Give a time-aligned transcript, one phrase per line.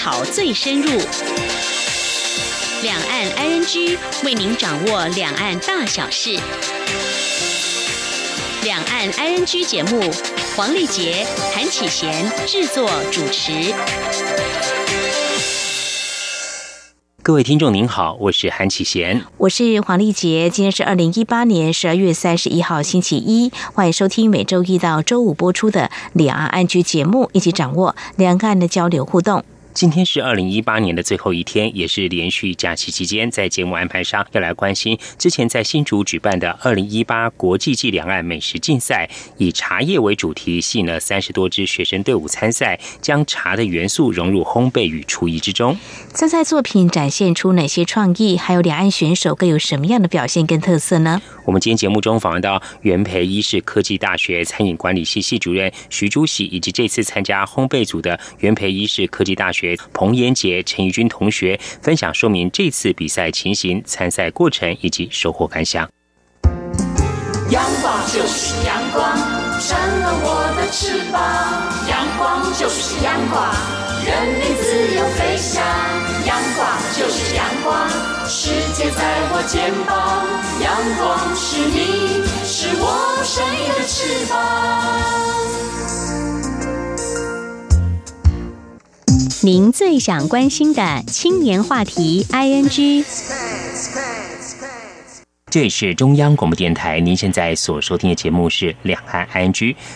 [0.00, 0.88] 讨最深入。
[2.82, 6.40] 两岸 ING 为您掌握两岸大小事。
[8.64, 10.10] 两岸 ING 节目，
[10.56, 13.74] 黄丽杰、韩启贤制作主持。
[17.22, 20.48] 各位听众您好，我是韩启贤，我是黄丽杰。
[20.48, 29.44] 今天是二零一八年十二月三十一号星期一，欢迎收听每周一到周五播出的两岸安居节目，一起掌握两岸的交流互动。
[29.72, 45.76] 今天是二零一八年的最后一天，也是连续假期期间，在节目安排上要来关心之前在新竹举办的二零一八国际暨两岸美食竞赛，以茶叶为主题，吸引了三十多支学生队伍参赛，将茶的元素融入烘焙与厨艺之中。
[46.12, 48.36] 参赛作品展现出哪些创意？
[48.36, 51.22] 还有两岸选手各有什么样的表现跟特色呢？
[51.44, 59.59] 我们今天节目中访问到元培医事科技大学餐饮管理系系主任徐朱喜，以及这次参加烘焙组的元培医事科技大学
[59.92, 65.88] 彭延杰、陈怡君同学，分享说明这次比赛情形、参赛过程以及收获感想。
[67.50, 69.16] 阳光就是阳光，
[69.58, 71.20] 闪了我的翅膀。
[71.88, 73.44] 阳光就是阳光，
[74.06, 75.60] 人民自由飞翔。
[76.24, 77.88] 阳光就是阳光，
[78.28, 79.02] 世界在
[79.32, 80.24] 我肩膀。
[80.62, 85.59] 阳光是你，是我生命的翅膀。
[89.42, 93.02] 您最想关心的青年话题，ING。
[95.50, 99.52] 这里是中央广播电台，您现在所收听的节目是《两岸 ING》。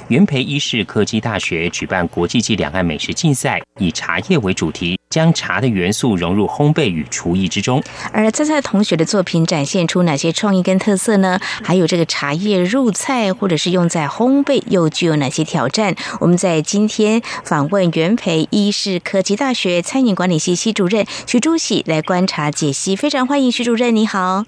[0.09, 7.81] 元培医事科技大学举办国际级两岸美食竞赛，以茶叶为主题，将茶的元素融入烘焙与厨艺之中。
[8.13, 11.39] 而参赛同学的作品展现出哪些创意跟特色呢？
[11.63, 15.95] 还有这个茶叶入菜或者是用在烘焙，又具有哪些挑战？
[16.19, 22.97] 我们在今天访问元培医事科技大学餐饮管理系系主任徐朱喜来观察解析。
[22.97, 24.45] 非常欢迎徐主任，你好。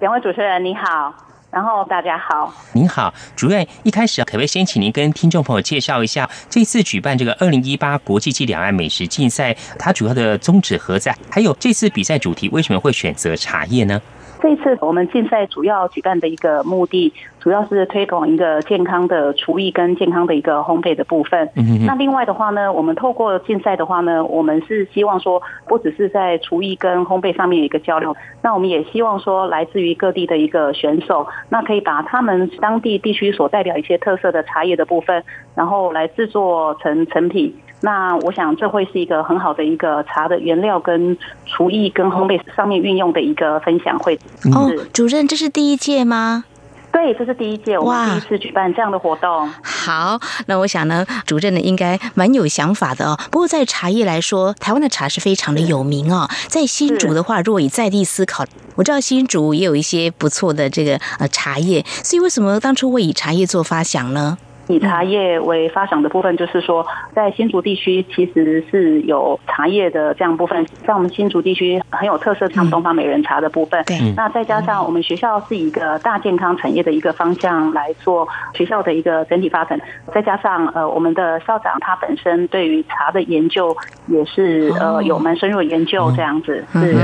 [0.00, 1.14] 两位主持人，你好，
[1.50, 3.66] 然后大家好，您好，主任。
[3.82, 11.16] 一开始可不可以先请您跟听众朋友介绍一下这次举办这个二零一八国际暨两岸美食竞赛，它主要的宗旨何在？
[11.28, 14.00] 还有这次比赛主题为什么会选择茶叶呢？
[14.40, 21.48] 这次我们竞赛主要举办的一个目的，主要是推广一个健康的厨艺跟健康的一个烘焙的部分。
[21.86, 35.24] 那另外的话呢，我们透过竞赛的话呢，我们是希望说，不只是在厨艺跟烘焙上面一个交流，那我们也希望说，来自于各地的一个选手，那可以把他们当地地区所代表一些特色的茶叶的部分，
[35.54, 37.54] 然后来制作成成品。
[37.82, 44.14] 那我想这会是一个很好的一个茶的原料跟厨艺跟烘焙上面运用的一个分享会。
[44.54, 46.44] 哦，主任，这是第一届吗？
[46.92, 49.48] 对，这是第一届，我们第一次举办这样的活动。
[49.62, 53.18] 好，那我想呢，主任呢应该蛮有想法的哦。
[53.30, 56.28] 不过在茶叶来说，台湾的茶是非常的有名哦。
[56.48, 64.36] 在新竹的话，如果以在地思考，我知道新竹也有一些不错的这个呃茶叶，所以为什么当初会以茶叶做发想呢？
[64.70, 73.82] 以茶叶为发想的部分，就是说，在新竹地区其实是有茶叶的这样部分，在我们新竹地区很有特色，像东方美人茶的部分。
[73.84, 73.98] 对。
[74.16, 79.80] 那再加上我们学校是一个大健康产业的一个方向来做学校的一个整体发展，
[80.14, 83.76] 再加上呃，我们的校长他本身对于茶的研究
[84.06, 86.64] 也是呃有蛮深入的研究这样子。
[86.72, 86.96] 是。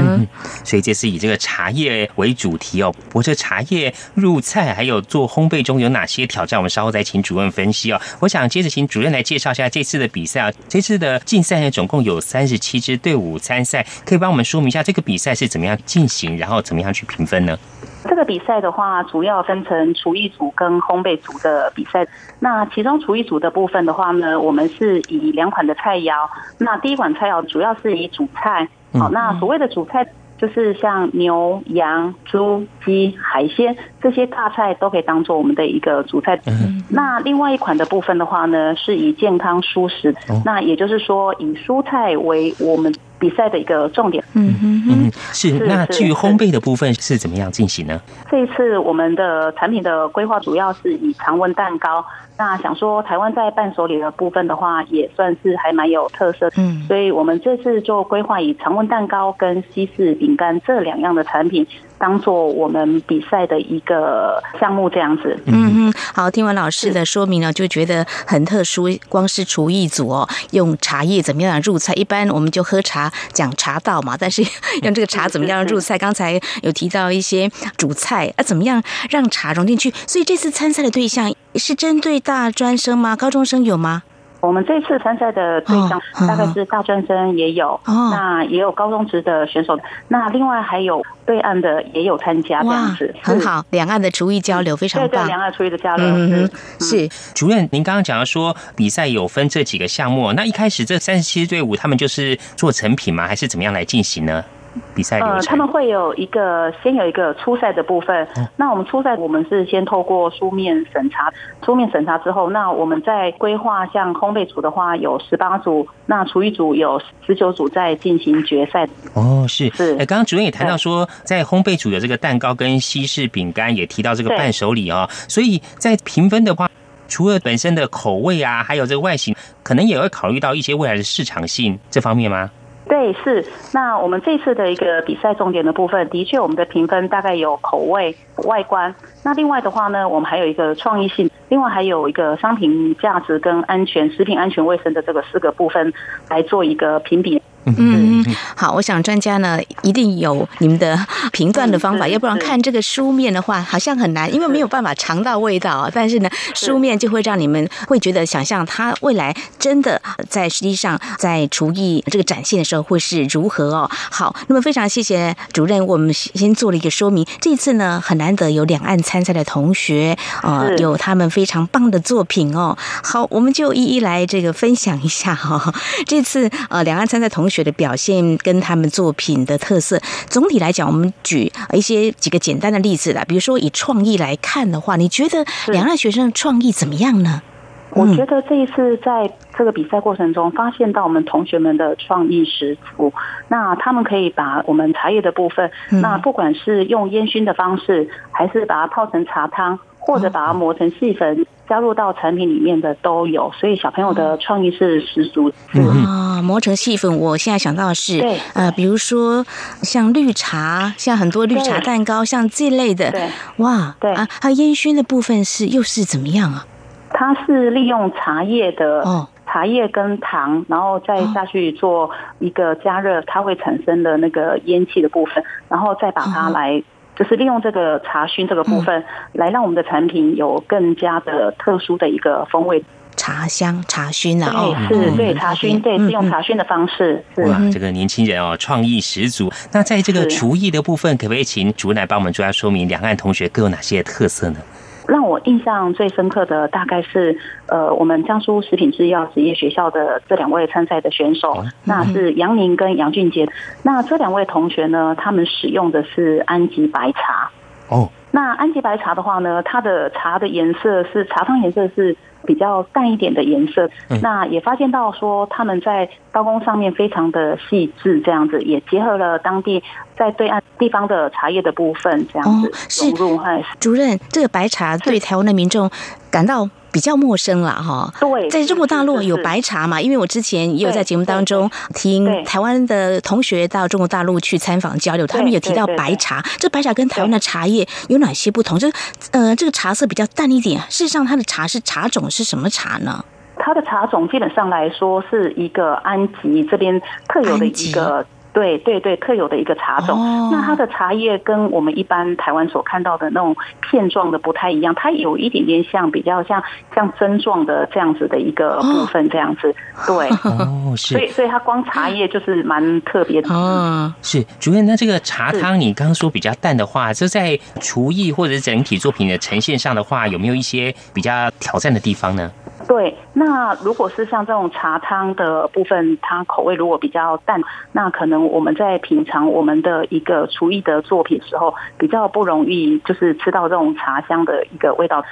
[0.63, 2.93] 所以这是以这个茶叶为主题哦。
[3.09, 6.61] 不过这茶叶入菜还有做烘焙中有哪些挑战？
[6.61, 7.51] 我们稍后再请主任。
[7.57, 10.53] 分析哦，我想接着请主任来介绍一下这次的比赛啊。
[10.69, 17.59] 这次的竞赛呢，总共有三十七支队伍参赛，可以帮我们说明一下这个比赛是怎么样进行，然后怎么样去评分呢？
[18.05, 22.07] 这个比赛的话，主要分成厨艺组跟烘焙组的比赛。
[22.41, 26.13] 那其中厨艺组的部分的话呢，我们是以两款的菜肴。
[26.59, 30.07] 那第一款菜肴主要是以主菜，好，那所谓的主菜。
[30.39, 36.41] 就是像牛、羊、猪、鸡、海鲜这些大菜都可以当做我们的一个主菜。
[36.89, 44.23] 那另外一款的部分的话呢，是以健康蔬食，那也就是说以蔬菜为我们比赛的一个重点。
[44.35, 44.55] 嗯
[44.89, 45.53] 嗯，是。
[45.67, 48.01] 那至于烘焙的部分是怎么样进行呢？
[48.31, 52.05] 这一次我们的产品的规划主要是以常温蛋糕。
[52.39, 56.51] 那想说台湾在伴手礼的部分的话，也算是还蛮有特色。
[56.59, 61.67] 嗯，所以我们这次就规划以常温蛋糕跟西式饼干这两样的产品。
[61.99, 65.39] 当做我们比赛的一个项目这样子。
[65.47, 68.87] 嗯嗯，好，听完老师的说明呢，就觉得很特殊。
[69.09, 71.93] 光是厨艺组哦，用茶叶怎么样入菜？
[71.95, 74.43] 一般我们就喝茶讲茶道嘛，但是
[74.83, 75.99] 用这个茶怎么样入菜？
[75.99, 79.93] 刚才有提到一些主菜啊，怎么样让茶融进去？
[80.07, 83.17] 所以这次参赛的对象是针对大专生吗？
[83.17, 84.03] 高中生有吗？
[84.47, 89.79] 我们这次参赛的对象哦大概是大专生也有，哦那也有高中职的选手，
[90.09, 93.41] 那另外还有对岸的也有参加这样子，，很。
[93.41, 95.27] 好，两岸的厨艺交流非常对对，棒。
[95.27, 96.51] 两岸厨艺的交流嗯
[96.81, 103.27] 是是主任，您刚刚讲到说比赛有分这几个项目，那一开始这三十七支队伍他们就是做成品吗？
[103.27, 104.45] 还是怎么样来进行呢？
[104.95, 105.51] 比赛流呃，程？
[105.51, 108.25] 他们会有一个先有一个初赛的部分。
[108.37, 111.33] 哦那我们初赛我们是先透过书面审查，
[111.65, 118.89] 书面审查之后，那我们在规划像烘焙组的话有十八组，那厨艺组有十九组在进行决赛。
[119.15, 126.69] 哦，是是哎，刚刚主任也谈到说，在烘焙组有这个蛋糕跟西式饼干，也提到这个伴手礼哦，所以在评分的话。
[127.09, 129.33] 除了本身的口味啊，还有这个外形，
[129.63, 132.51] 可能也会考虑到一些未来的市场性这方面吗？
[132.89, 133.45] 对，是。
[133.73, 138.95] 那我们这次的一个比赛重点的部分，的确我们的评分大概有口味、外观。
[139.25, 145.93] 那另外的话呢，我们还有一个创意性，另外还有一个商品价值跟安全、食品安全卫生的这个四个部分
[146.31, 147.43] 来做一个评比。
[147.77, 148.25] 嗯，
[148.55, 150.99] 好，我想专家呢一定有你们的
[151.33, 155.91] 评断的方法，要不然看这个书面的话好像很难，因为没有办法尝到味道啊。
[155.93, 163.91] 但是呢，书面就会让你们会觉得想象他未来真的在实际上在厨艺这个展现的时候会是如何哦。
[164.11, 167.27] 好，那么非常谢谢主任，我们先做了一个说明。
[167.41, 172.77] 这次呢很难得有两岸参赛的同学，呃，有他们非常棒的作品哦。
[173.03, 175.75] 好，我们就一一来这个分享一下哈、哦。
[176.07, 183.25] 这次呃两岸参赛同学的表现跟他们作品的特色，总体来讲，我们举一些几个简单的例子啦。
[183.27, 187.43] 比如说以创意来看的话，你觉得两岸学生的创意怎么样呢？
[187.91, 193.11] 我觉得这一次在这个比赛过程中，发现到我们同学们的创意十足。
[193.49, 203.51] 那他们可以把我们茶叶的部分，嗯那不管是用烟熏的方式，还是把它泡成茶汤，或者把它磨成细粉，加入到产品里面的都有。
[203.59, 205.51] 所以小朋友的创意是十足。
[205.73, 209.45] 是啊，磨成细粉，我现在想到的是对，呃，比如说
[209.83, 216.65] 像绿茶，像很多绿茶蛋糕，像这类的对，哇，对啊，还有烟熏的部分是又是怎么样啊？
[217.11, 226.83] 它是利用茶叶的哦茶叶跟糖，然后再下去做一个加热，它会产生的那个烟气的部分，然后再把它哦来。
[227.17, 229.03] 就是利用这个茶熏这个部分，
[229.33, 232.85] 来让我们的产品有更加的特殊的一个风味。
[233.17, 239.51] 茶香、茶熏啊，哦，对，是嗯对茶熏，对是用茶熏的方式，哇，这个年轻人哦，创意十足。
[239.73, 244.61] 那在这个是厨艺的部分，可不可以请主任来帮我们主要说明两岸同学各有哪些特色呢？
[245.09, 253.49] 让我印象最深刻的大概是，呃，我们江苏食品制药职业学校的这两位参赛的选手，那是杨宁跟杨俊杰。
[253.83, 257.51] 那这两位同学呢，他们使用的是安吉白茶。
[257.89, 263.89] 哦，那安吉白茶的话呢，它的茶的颜色是茶汤颜色是比较淡一点的颜色。
[264.21, 269.83] 那也发现到说他们在刀工上面非常的细致，这样子也结合了当地
[270.19, 272.71] 在对岸地方的茶叶的部分，这样子
[273.17, 273.65] 融入嗨。
[273.81, 275.91] 主任，这个白茶对台湾的民众
[276.31, 278.11] 感到比较陌生了哈。
[278.19, 280.01] 对，在中国大陆有是是白茶嘛？
[280.01, 286.43] 因为我之前也有在节目当中听台湾的同学到中国大陆去参访交流，他们有提到白茶。
[286.57, 288.79] 这白茶跟台湾的茶叶有哪些不同？
[288.79, 288.91] 这
[289.33, 290.81] 呃，这个茶色比较淡一点。
[290.89, 293.23] 事实上，它的茶是茶种是什么茶呢？
[293.59, 296.99] 它的茶种基本上来说是一个安吉这边
[297.29, 298.25] 特有的一个。
[298.57, 300.19] 对对对，特有的一个茶种。
[300.19, 306.63] 哦那它的茶叶跟我们一般台湾所看到的那种片状的不太一样，它有一点点像比较像
[306.95, 309.75] 像针状的这样子的一个部分，这样子。
[310.07, 313.53] 对， 哦， 是所以所以它光茶叶就是蛮特别的。
[313.53, 322.51] 哦，是主任，那这个茶汤你刚刚说比较淡的话，这在厨艺或者是整体作品的呈现上的话，有没有一些比较挑战的地方呢？
[322.87, 327.61] 对，那如果是像这种茶汤的部分，它口味如果比较淡，
[327.93, 335.25] 那可能我们在品尝我们的一个厨艺的作品时候，比较不容易就是吃到这种茶香的一个味道。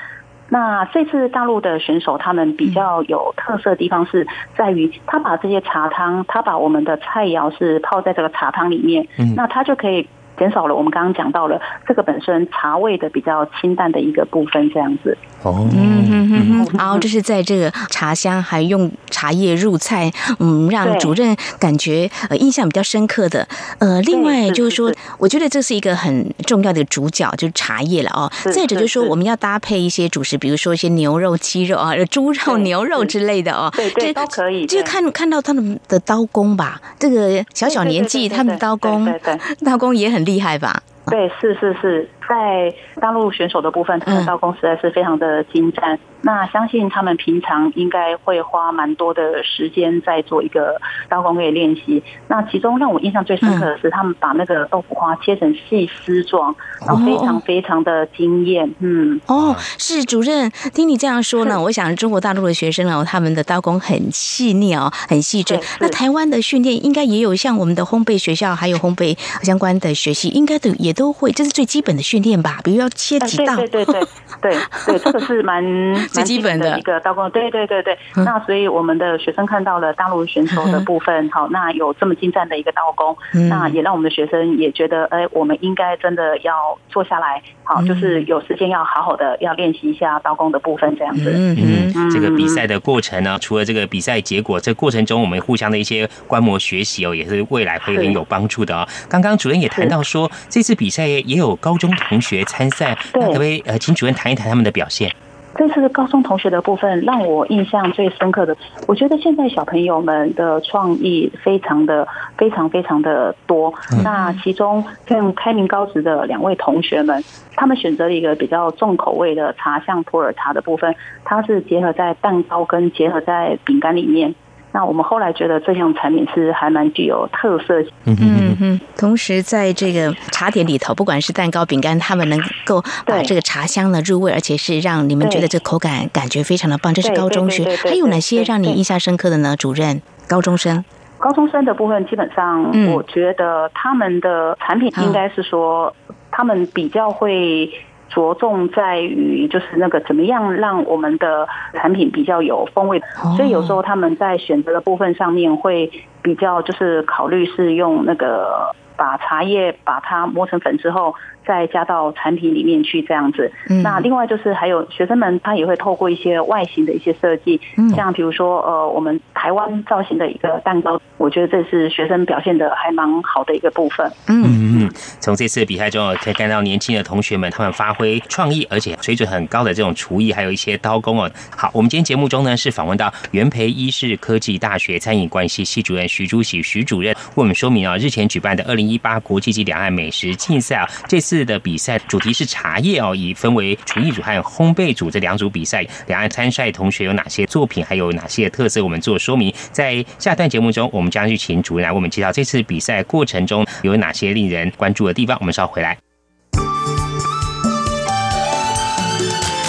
[0.48, 15.16] 那这次大陆的选手，他们比较有特色的地方是在于，他把这些茶汤，他把我们的菜肴是泡在这个茶汤里面，嗯那他就可以减少了我们刚刚讲到了这个本身茶味的比较清淡的一个部分，这样子。
[15.42, 23.46] 哦，嗯哼哼哼，然后这是在这个茶香，还用茶叶入菜，嗯，让主任感觉呃印象比较深刻的。
[23.78, 28.30] 呃，另外就是说是，我觉得这是一个很重要的主角，就是茶叶了哦。
[28.34, 33.70] 是再者就是说，我们要搭配一些主食，比如说一些牛肉、鸡肉啊、猪肉、牛肉之类的哦。
[33.76, 40.82] 对对这都可以就看看到他们的刀工吧，这个小小对对年纪，对对他们的刀工对对 刀工也很厉害吧？
[41.06, 45.98] 对，是是是，在大陆选手的部分，他的刀工实在是非常的精湛。
[46.22, 52.02] 那相信他们平常应该会花蛮多的时间在做一个刀工业练习。
[52.28, 56.54] 那其中让我印象最深刻的是，他们把那个豆腐花切成细丝状，
[56.86, 58.74] 然后非常非常的惊艳。
[58.78, 65.60] 嗯，哦，是主任，听你这样说呢，我想中国大陆的学生哦，他们的刀工很细腻哦，很细致。
[65.80, 72.58] 那台湾的训练应该也有像我们的烘焙学校，还有烘焙相关的学习，应该都也都会，这是最基本的训练吧？
[72.64, 73.94] 比如要切几道，对对对
[74.40, 74.56] 对
[74.86, 75.62] 对， 这个是蛮
[76.08, 77.30] 最基本的一个刀工。
[77.30, 83.16] 对对对对，那所以我们的学生看到了大陆选手的部分，好，那有这么精湛的一个刀工，
[83.48, 91.32] 那也让我们的学生也觉得，哎，我们应该真的要坐下来，好，就是有时间要好好的要练习一下刀工的部分，这样子。
[91.34, 98.86] 嗯嗯，这个比赛的过程呢，除了这个比赛结果，这过程中我们互相的一些观摩学习哦，也是未来会很有帮助的哦。
[99.08, 105.10] 刚刚主任也谈到说，这次比赛也有高中同学参赛，那可不可以呃，请主任谈一谈他们的表现？
[105.56, 108.56] 这次高中同学的部分让我印象最深刻的，
[108.88, 113.72] 我觉得现在小朋友们的创意非常的非常非常的多。
[114.02, 117.22] 那其中像开明高职的两位同学们，
[117.54, 120.92] 他们选择了一个比较重口味的茶，像普洱茶的部分，
[121.24, 124.34] 它是结合在蛋糕跟结合在饼干里面。
[124.74, 127.80] 那我们后来觉得这项产品是还蛮具有特色。
[128.06, 128.80] 嗯嗯嗯。
[128.96, 136.92] 同时，在这个茶点里头，不管是蛋糕、饼干，他们能够把这个茶香呢入味，而且是让你们觉得这口感感觉非常的棒。
[136.92, 139.56] 这是高中学，还有哪些让你印象深刻的呢？
[139.56, 140.84] 主任，高中生，
[141.18, 145.94] 高中生的部分，基本上我觉得他们的产品应该是说，
[146.32, 147.70] 他们比较会。
[148.14, 153.02] 着重在于就是那个怎么样让我们的产品比较有风味，
[153.36, 155.90] 所以有时候他们在选择的部分上面会
[156.22, 161.14] 比较就是考虑是用那个把茶叶把它磨成粉之后。
[161.46, 163.50] 再加到产品里面去这样子，
[163.82, 167.60] 那另外就是还有学生们他也会透过一些外形的一些设计，
[167.94, 174.10] 像比如说呃我们台湾造型的一个蛋糕，我觉得这是学生表现的还蛮好的一个部分。
[174.28, 174.42] 嗯
[174.80, 181.30] 嗯，从这次比赛中可以看到年轻的同学们他们发挥创意而且水准很高的这种厨艺，还有一些刀工哦。
[181.56, 191.33] 好，我们今天节目中呢是访问到元培医事科技大学餐饮关系系主任徐朱喜徐主任，为我们说明啊日前举办的二零一八国际级两岸美食竞赛啊这次。
[191.34, 195.84] 次的比赛主题是茶叶哦，以分为厨艺组和烘焙组这两组比赛。
[196.06, 198.80] 两岸参赛同学有哪些作品，还有哪些特色？
[198.84, 199.52] 我们做说明。
[199.72, 205.36] 在下段节目中，我们将去请主任来为我们介绍这次比赛过程中有哪些令人关注的地方。
[205.40, 205.98] 我们稍后回来。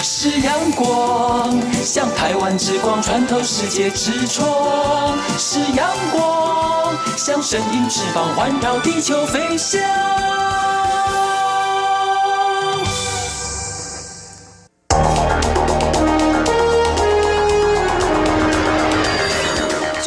[0.04, 9.82] 是阳光，像台湾之光穿透世界之窗；是阳光，像神鹰翅膀环绕地球飞翔。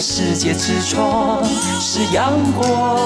[0.00, 1.44] 世界之窗，
[1.78, 2.96] 是阳光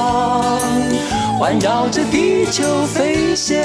[1.38, 3.56] 环绕着地球飞翔。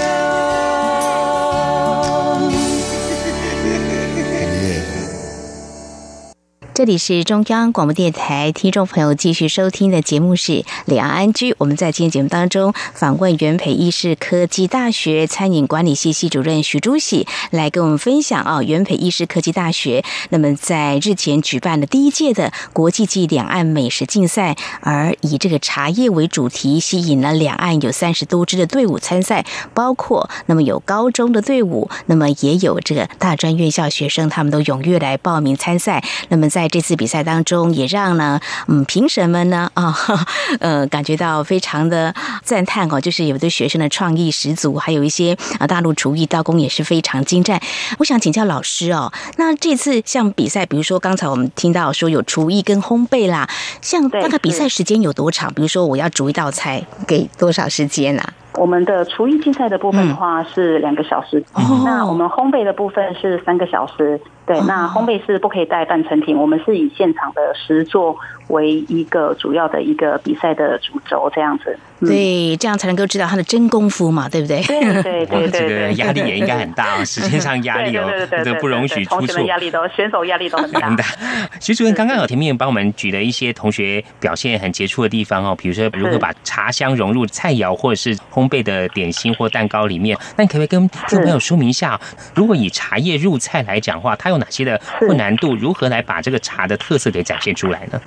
[6.80, 10.54] 这里是中央广播电台，听众朋友继续收听的节目是
[10.86, 11.52] 《两岸安居》。
[11.58, 36.02] 我们在今天节目当中访问元培医事科技大学餐饮管理系系主任徐朱喜，来跟我们分享啊，元培医事科技大学那么在日前举办的第一届的国际级两岸美食竞赛，而以这个茶叶为主题，吸引了两岸有三十多支的队伍参赛，包括那么有高中的队伍，那么也有这个大专院校学生，他们都踊跃来报名参赛。
[36.30, 39.96] 那么在这次比赛当中，也让呢，嗯，评审们呢，啊，
[40.60, 47.62] 呃，感觉到非常的赞叹哦，就是有的学生的创意十足，还有一些啊，大陆厨艺刀工也是非常精湛。
[47.98, 53.50] 我想请教老师哦，那这次像比赛，比如说刚才我们听到说有厨艺跟烘焙啦，
[53.82, 55.54] 像大概比赛时间有多长？
[55.54, 58.34] 比如说我要煮一道菜，给多少时间啊？
[58.60, 61.42] 我们的厨艺竞赛的部分的话是两个小时，
[61.86, 64.20] 那我们烘焙的部分是三个小时。
[64.46, 68.18] 对，那烘焙是不可以带半成品，我们是以现场的实做
[68.50, 71.78] 为一个主要的一个比赛的主轴，这样子。
[72.02, 74.64] 对，这样才能够知道他的真功夫嘛，对不对？
[74.64, 78.10] 对对对对，这个压力也应该很大哦，时间上压力哦，
[78.44, 79.42] 这不容许出错。
[79.42, 81.04] 压力都选手压力都很大。
[81.60, 90.18] 徐主任刚刚有前面帮我们举了一些同学表现很杰出的地方哦，比如说如何把茶香融入菜肴或者是烘焙的点心或蛋糕里面。
[90.38, 92.00] 那你可不可以跟听众朋友说明一下，
[92.34, 95.54] 如果以茶叶入菜来讲话，它有哪些的困难度？
[95.54, 98.00] 如何来把这个茶的特色给展现出来呢？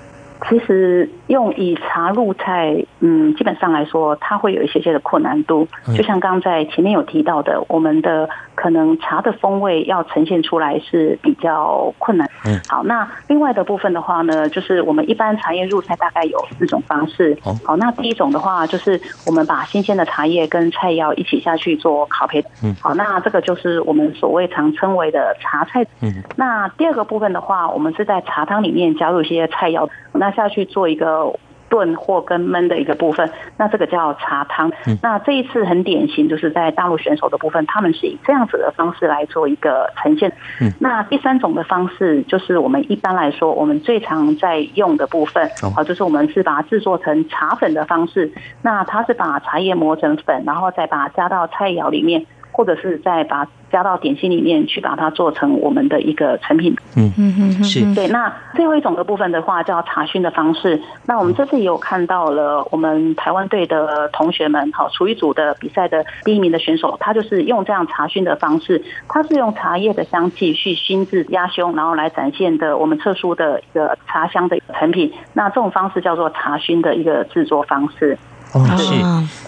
[0.49, 5.69] 其实用以茶入菜，嗯，基本上来说，它会有一些些的困难度。
[5.97, 12.29] 就像刚在前面有提到的，我们的可能茶的风味要呈现出来是比较困难。
[12.45, 17.39] 嗯，好，那另外的部分的话呢，就是我们一般茶叶入菜大概有四种方式。
[17.65, 22.45] 好，那第一种的话，就是我们把新鲜的茶叶跟菜肴一起下去做烤焙。
[22.65, 25.87] 嗯，好，那这个就是我们所谓常称为的茶菜。
[26.01, 29.89] 嗯，那第二个部分的话，我们是在茶汤里面加入一些菜肴。
[30.13, 31.33] 那下去做一个
[31.69, 34.71] 炖或跟焖的一个部分，那这个叫茶汤。
[35.01, 40.31] 那这一次很典型，就是在大陆选手的部分，他们是以这样子的方式来做一个呈现。
[40.79, 48.31] 那第三种的方式，就是我们一般来说，我们最常在用的部分，好，就是我们是把它制作成茶粉的方式。
[48.61, 52.27] 那它是把茶叶磨成粉，然后再把它加到菜肴里面。
[52.53, 56.77] 或者是再把加到点心里面去，把它做成我们的一个成品。
[56.95, 58.07] 嗯嗯嗯，是对。
[58.09, 60.79] 那最后一种的部分的话，叫查询的方式。
[61.07, 75.11] 那我们这次也有看到了，我们台湾队的同学们，好，厨艺组的比赛的第一名的选手，他就是用这样查询的方式，他是用茶叶的香气去熏制压胸，然后来展现的我们特殊的一个茶香的成品。
[75.33, 78.19] 那这种方式叫做查询的一个制作方式。
[78.53, 78.95] 哦，是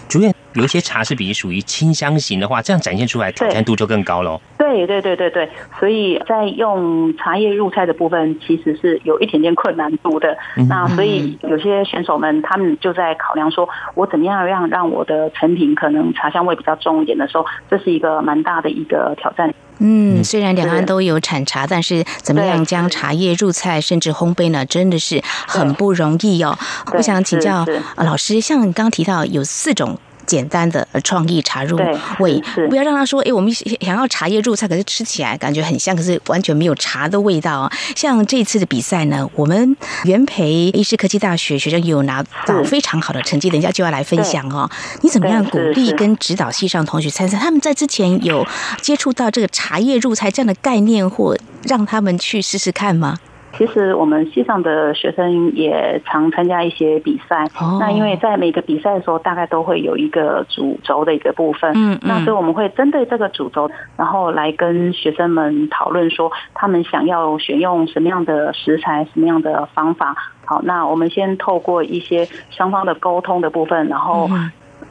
[0.09, 0.35] 主演。
[0.55, 4.40] 有一些茶是比属于清香型的话，这样展现出来挑战度就更高喽。
[4.59, 10.37] 对对对对对，所以在用茶叶入菜的部分，其实是有一点点困难度的。
[10.69, 19.53] 那所以有些选手们他们就在考量说，我怎么样让让我的成品可能茶香味比较重一点的时候，这是一个蛮大的一个挑战。
[19.79, 26.57] 嗯，虽然两岸都有产茶，但是怎么样将茶叶入菜甚至烘焙呢，真的是很不容易哦。
[26.93, 29.99] 我想请教老师，像你刚刚提到有四种。
[30.27, 31.79] 简单的创意茶入
[32.19, 44.71] 味，不要让他说：“哎，我们想要茶叶入菜，可是吃起来感觉很香，可是完全没有茶的味道。”像这次的比赛呢，我们元培医师科技大学学生有拿到非常好的成绩，等一下就要来分享哦。
[45.03, 47.39] 你怎么样鼓励跟指导系上同学参赛？
[47.39, 48.47] 他们在之前有
[48.81, 53.19] 接触到这个茶叶入菜这样的概念，或让他们去试试看吗？
[53.57, 57.47] 其实我们系上的学生也常参加一些比赛。
[57.81, 61.73] 那因为在每个比赛的时候，大概都会有一个主轴的一个部分。
[61.75, 70.14] 嗯那所以我们会针对这个主轴，然后来跟学生们讨论说，他们想要选用什么样的食材、什么样的方法。
[70.45, 74.29] 好，那我们先透过一些双方的沟通的部分，然后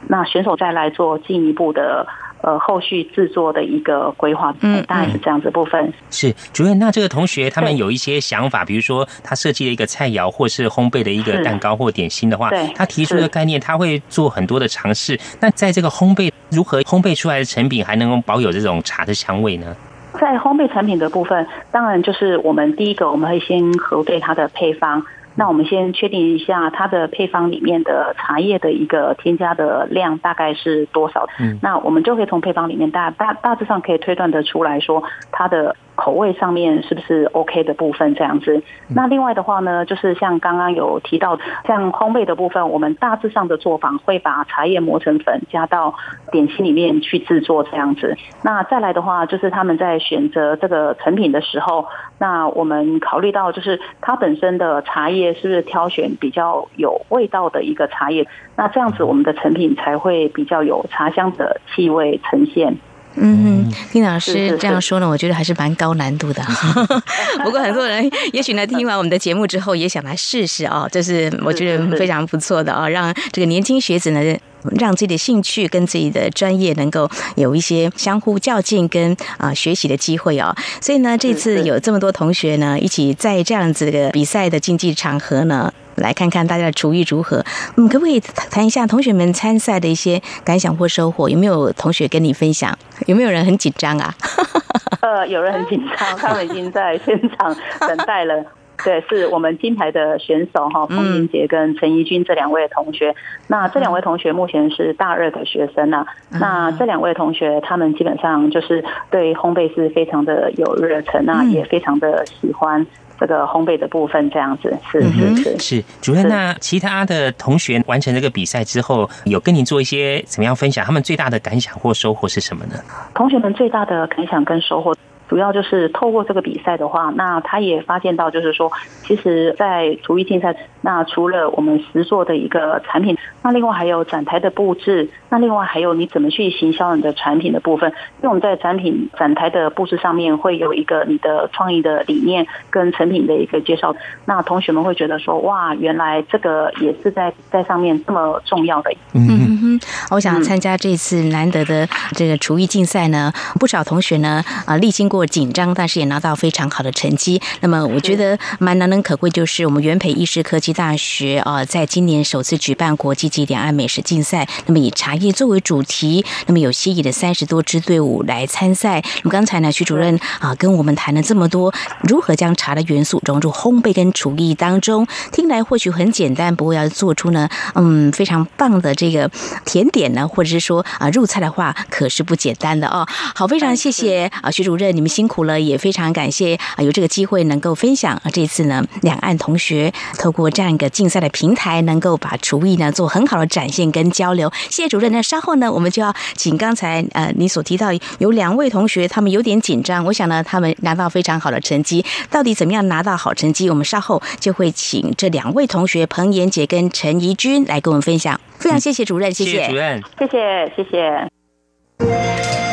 [0.08, 2.08] 那选手再来做进一步的。
[2.44, 5.94] 呃，后续制作的一个规划，嗯，大概是这样子部分。
[6.12, 15.18] 是主任，那这个同学他们有一些想法，比如说他设计了一个菜肴，或是烘焙的一个蛋糕或点心的话，他提出的概念，他会做很多的尝试。
[15.40, 19.74] 那在这个烘焙如何烘焙出来的成品，还能够保有这种茶的香味呢？
[20.20, 25.02] 在烘焙产品的部分，当然就是我们第一个，我们会先核对它的配方。
[25.36, 31.28] 那我们先确定一下它的配方里面的茶叶的一个添加的量大概是多少？
[31.40, 35.76] 嗯，那我们就可以从配方里面大大大致上可以推断得出来说它的。
[35.96, 38.62] 口味上面是不是 OK 的部分这样子？
[38.90, 45.94] 那另外的话呢，就是像刚刚有提到，像烘焙的部分，我们大致上的做法会把茶叶磨成粉，加到
[46.32, 48.18] 点心里面去制作这样子。
[48.44, 62.78] 那再来的话，就是他们在选择这个成品的时候，那我们考虑到就是它本身的茶叶是不是挑选比较有味道的一个茶叶，那这样子我们的成品才会比较有茶香的气味呈现。
[63.16, 66.42] 嗯，听老师这样说呢，我觉得还是蛮高难度的。
[67.44, 74.38] 不过很多人也许呢，听完我们的节目之后，也想来试试哦，这是我觉得非常不错的啊，让这个年轻学子呢。
[74.80, 80.56] 让自己的兴趣跟自己的专业能够有一些相互较劲跟啊学习的机会哦。
[80.82, 85.72] 所以呢，这次有这么多同学呢，一起在这样子的比赛的竞技场合呢。
[85.98, 87.46] 来看看大家的厨艺如何？
[87.78, 91.30] 嗯，可不可以谈一下同学们参赛的一些感想或收获？
[91.30, 92.76] 有没有同学跟你分享？
[93.06, 94.12] 有没有人很紧张啊？
[95.02, 98.44] 呃，有人很紧张，他们已经在现场等待了。
[98.84, 103.16] 对，是我们金牌的选手哈，彭明杰跟陈怡君这两位同学。
[103.48, 106.06] 那这两位同学目前是大二的学生呐。
[106.30, 112.86] 那这两位同学，他们基本上就是对烘焙是非常的有热忱啊，也非常的喜欢。
[113.20, 116.28] 这个烘焙的部分这样子是是是是主任。
[116.28, 120.84] 那其他的同学完成这个比赛之后，有跟您做一些怎么样分享？
[120.84, 122.74] 他们最大的感想或收获是什么呢？
[123.14, 124.94] 同学们最大的感想跟收获。
[125.34, 137.90] 主要就是透过这个比赛的话，那他也发现到，就是说，其实，在厨艺竞赛，那除了我们实做的一个产品，那另外还有展台的布置，那另外还有你怎么去行销你的产品的部分。
[138.22, 148.92] 因为我们在展品展台的布置上面会有一个你的创意的理念跟成品的一个介绍，那同学们会觉得说，哇，原来这个也是在在上面这么重要的。
[149.16, 149.80] 嗯哼，
[150.12, 155.23] 我想参加这次难得的这个厨艺竞赛呢，不少同学呢啊，历经过。
[155.26, 157.42] 紧张，但是也拿到非常好的成绩。
[157.62, 164.48] 那么，我觉得蛮难能可贵，就是我们元培医师科技大学啊，在今年首次举办国际级两岸美食竞赛。
[164.66, 169.02] 那么，以茶叶作为主题，那么有吸引的三十多支队伍来参赛。
[169.24, 179.32] 那么，刚才呢，徐主任啊，跟我们谈了这么多，如何将茶的元素融入烘焙跟厨艺当中，听来或许很简单，不过要做出呢，嗯，非常棒的这个
[179.64, 183.08] 甜点呢，或者是说啊，入菜的话，可是不简单的哦。
[183.34, 185.13] 好，非常谢谢啊，徐主任，你们。
[185.14, 188.32] 辛苦了，也非常感谢啊，有这个机会能够分享啊。
[188.34, 194.52] 这次呢，两岸同学透过这样一个竞赛的平台，能够把厨艺呢做很好的展现跟交流。
[194.70, 195.12] 谢谢主任。
[195.12, 200.04] 那稍后呢，我们就要请刚才呃你所提到有两位同学，他们有点紧张。
[200.06, 202.04] 我想呢，他们拿到非常好的成绩。
[202.32, 203.70] 到底怎么样拿到好成绩？
[203.70, 208.40] 我们稍后就会请这两位同学彭妍姐跟陈怡君来跟我们分享。
[208.58, 212.73] 非常谢谢主任，谢谢主任，谢谢谢谢。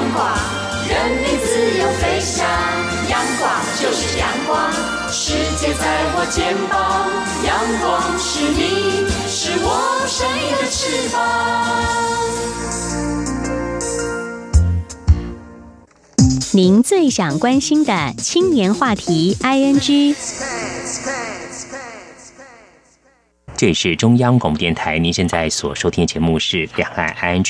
[0.00, 0.26] 阳光，
[0.88, 2.46] 人民自由飞翔。
[3.10, 4.72] 阳光就是阳光，
[5.12, 5.84] 世界在
[6.16, 7.06] 我肩膀。
[7.44, 9.68] 阳光是你，是我
[10.08, 11.14] 生命的翅膀。
[16.52, 20.16] 您最想关心的青年话题，ING。
[23.60, 27.42] 这里是中央广播电台，您现在所收听的节目是《两岸 ING》。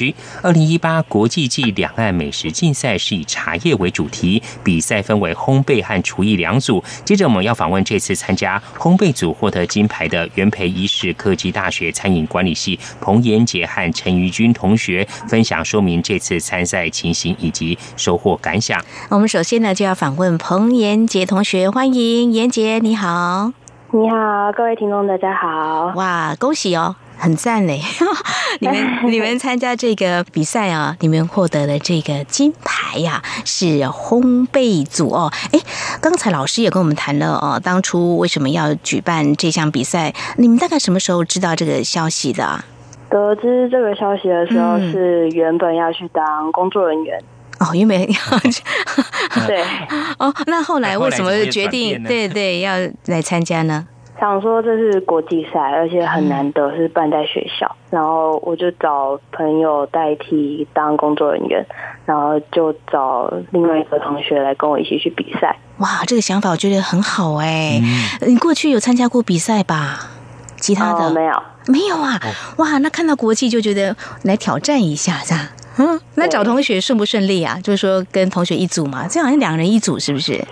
[0.42, 6.82] 二零一八国际暨两岸美食竞赛是以茶叶为主题，比赛分为烘焙和厨艺两组。
[7.04, 18.84] 接着我们要访问这次参加烘焙组获得金牌的元培医事科技大学餐饮管理系彭延杰和陈瑜君同学，分享说明这次参赛情形以及收获感想。
[19.10, 23.52] 我们首先呢就要访问彭延杰同学，欢迎延杰，你好。
[23.92, 25.92] 你好，各位听众，大家好！
[25.96, 26.94] 哇，恭喜哦！
[27.18, 27.80] 很赞嘞！
[28.60, 28.76] 你们
[29.10, 35.32] 你们参加这个比赛啊，你们获得了这个金牌呀，是烘焙组哦。
[35.50, 35.58] 哎，
[36.00, 40.14] 刚才老师也跟我们谈了哦，当初为什么要举办这项比赛？
[40.36, 42.64] 你们大概什么时候知道这个消息的？
[43.08, 47.20] 得知这个消息的时候，是原本要去当工作人员
[47.60, 48.38] 哦，因为要
[49.46, 49.62] 对
[50.18, 50.34] 哦。
[50.46, 52.74] 那后来为什么决定对对要
[53.06, 53.86] 来参加呢？
[54.18, 61.64] 想说这是国际赛，而且很难得是办在学校，然后我就找朋友代替当工作人员，
[62.04, 65.56] 然后就找另外一个同学来跟我一起去比赛。
[65.78, 67.80] 哇，这个想法我觉得很好哎！
[68.26, 70.10] 你过去有参加过比赛吧？
[70.56, 72.20] 其他的没有，没有啊！
[72.56, 75.46] 哇，那看到国际就觉得来挑战一下，这样。
[75.76, 77.58] 嗯，那找同学顺不顺利啊？
[77.62, 80.44] 就是说跟同学一组嘛，这好像两人一组是不是？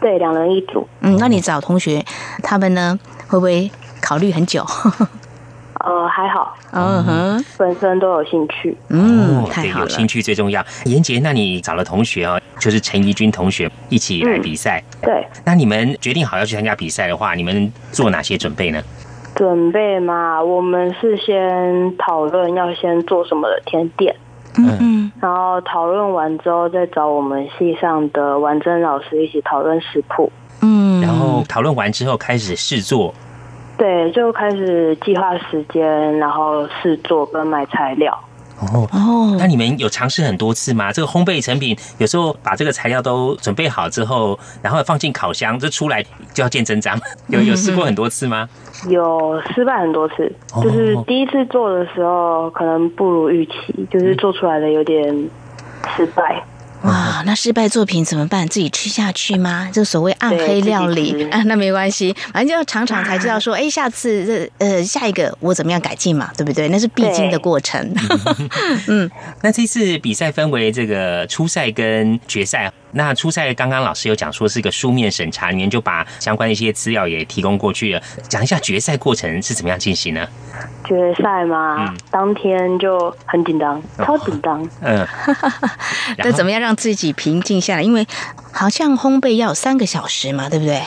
[0.00, 0.86] 对，两人一组。
[1.00, 2.04] 嗯，那你找同学，
[2.42, 4.64] 他们呢会不会考虑很久？
[5.84, 6.56] 呃，还好。
[6.70, 8.74] 嗯哼，本身都有兴趣。
[8.88, 10.64] 嗯，太好了，有兴趣最重要。
[10.84, 14.82] 严杰，那你找了同学哦，就是陈怡君同学一起来比赛。
[15.02, 15.26] 对。
[15.44, 18.82] 那你们决定好要去参加比赛的话，你们做哪些准备呢？
[19.34, 24.14] 准备嘛，我们是先讨论要先做什么的甜点。
[24.56, 30.30] 嗯，然后讨论完之后，再找我们系上的王真老师一起讨论食谱。
[30.62, 33.12] 嗯，然后讨论完之后开始试做。
[33.76, 38.16] 对，就开始计划时间，然后试做跟买材料。
[38.60, 40.92] 哦哦，那你们有尝试很多次吗？
[40.92, 46.98] 这个烘焙成品有时候把这个材料都准备好之后，然后放进烤箱，这出来就要见真章。
[47.28, 48.48] 有有试过很多次吗？
[48.88, 53.52] 有失败很多次，就是第一次做的时候可能不如预期，
[53.90, 55.28] 就是做出来的有点
[55.96, 56.42] 失败。
[57.24, 58.46] 哇，那失败作品怎么办？
[58.48, 59.68] 自己吃下去吗？
[59.72, 66.68] 这所谓暗黑料理 啊，那没关系，反正就要尝尝才知道说，哎，下次这呃下一个我怎么样改进嘛，对不对？
[66.68, 67.94] 那是必经的过程。
[68.88, 69.10] 嗯，
[69.42, 72.70] 那这次比赛分为这个初赛跟决赛。
[72.94, 78.00] 那初赛刚刚老师有讲说是一个书面审查，里面就把相关的一些资料也提供过去了。
[78.28, 80.26] 讲一下决赛过程是怎么样进行呢？
[80.84, 84.66] 决赛嘛，当天就很紧张，超紧张。
[84.80, 85.06] 嗯，
[86.18, 87.82] 那怎么样让自己平静下来？
[87.82, 88.06] 因为
[88.52, 90.80] 好像烘焙要三个小时嘛，对不对？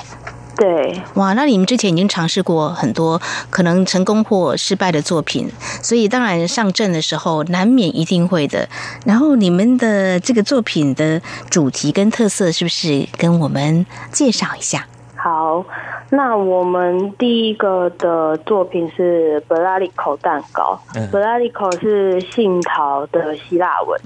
[0.57, 5.47] 对，哇，那你们之前已经尝试过很多可能成功或失败的作品，
[5.83, 8.67] 所以当然上阵的时候难免一定会的。
[9.05, 14.87] 然后你们的这个作品的主题跟特色，是不是跟我们介绍一下？
[15.15, 15.63] 好，
[16.09, 20.79] 那我们第一个的作品是 b l a l i c o 蛋糕。
[20.93, 23.99] b l a l i c o 是杏桃的希腊文。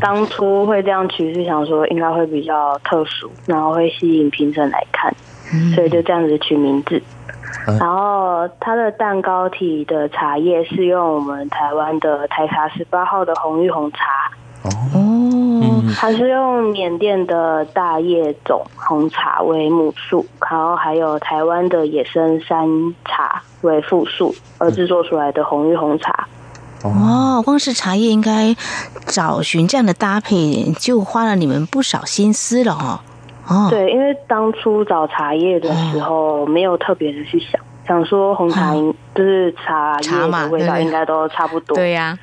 [0.00, 5.12] 当初会这样取，是想说应该会比较特殊，然后会吸引评审来看。
[5.74, 7.02] 所以就这样子取名字，
[7.66, 13.98] 然后它的蛋糕体的茶叶是用我们台湾的台茶十八号的红玉红茶。
[14.62, 22.68] 哦，它是用缅甸的大叶种红茶为母树，然后还有台湾的野生山
[23.06, 26.28] 茶为副树而制作出来的红玉红茶。
[26.82, 28.54] 哦，光是茶叶应该
[29.06, 33.02] 找寻这样的搭配，就花了你们不少心思了
[33.50, 33.68] 哈。
[33.68, 38.74] 对，因为当初找茶叶的时候，没有特别的去想，想说红茶
[39.14, 41.76] 就是茶叶的味道应该都差不多。
[41.76, 42.16] 对呀。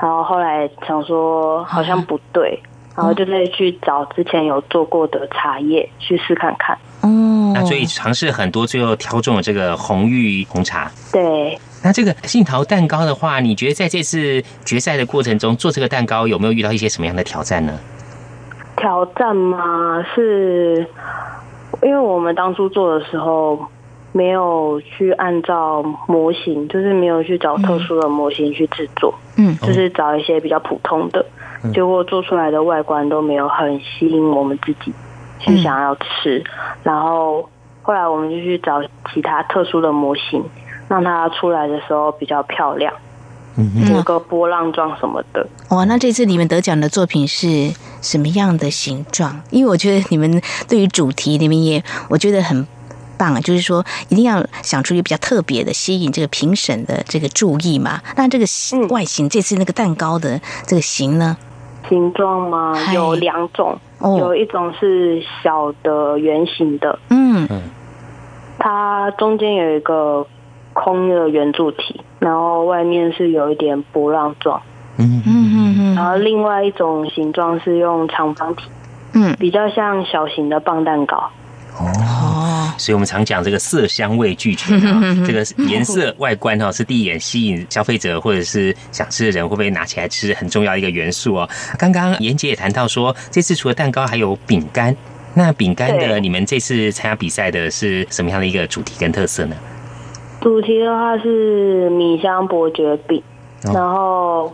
[0.00, 2.60] 然后后来想说好像不对，
[2.96, 6.76] 然后就再去找之前有做过的茶叶去试看看。
[7.02, 7.52] 哦。
[7.54, 10.90] 那所以尝试很多，最后挑中了这个红玉红茶。
[11.12, 11.58] 对。
[11.82, 17.78] 那这个杏桃蛋糕的话，你觉得在这次决赛的过程中做这个蛋糕有没有遇到一些什么样的挑战呢？
[18.80, 20.02] 挑战吗？
[20.14, 20.84] 是
[21.82, 23.58] 因为我们当初做的时候
[24.12, 31.24] 没有去按照模型，就是没有去找特殊的模型去制作，嗯，就是找一些比较普通的，
[31.72, 34.92] 结果做出来的外观都没有很吸引我们自己
[35.38, 36.42] 去想要吃。
[36.82, 37.48] 然后
[37.82, 40.42] 后来我们就去找其他特殊的模型，
[40.88, 42.92] 让它出来的时候比较漂亮。
[43.90, 45.84] 有个波浪状什么的哇！
[45.84, 49.40] 那这次你们得奖的作品是什么样的形状？
[49.50, 52.66] 因为我觉得你们对于主题，你们也我觉得很
[53.18, 53.40] 棒啊！
[53.40, 58.00] 就是说一定要想出一个比较特别的，吸引这个评审的这个注意嘛。
[58.16, 58.46] 那这个
[58.88, 61.36] 外形，这次那个蛋糕的这个形呢？
[61.88, 62.92] 形状吗？
[62.94, 67.62] 有两种，有一种是小的圆形的，嗯嗯，
[68.58, 70.26] 它中间有一个
[70.72, 72.00] 空的圆柱体。
[72.20, 74.62] 然后外面是有一点波浪状，
[74.98, 75.20] 嗯。
[75.26, 78.64] 嗯嗯嗯然后另外一种形状是用长方体，
[79.12, 81.30] 嗯，比较像小型的棒蛋糕。
[81.78, 91.48] 哦，所以我们常讲这个色香味俱全啊， 这个颜色外观哈是第一眼吸引消费者或者是想吃的人会不会拿起来吃很重要一个元素哦。
[91.78, 94.94] 刚刚严姐也谈到说，这次除了蛋糕还有饼干，
[95.34, 99.56] 那饼干的你们这次参加比赛的是什么样的一个主题跟特色呢？
[100.40, 103.22] 主题的话是米香伯爵饼，
[103.66, 104.50] 哦然后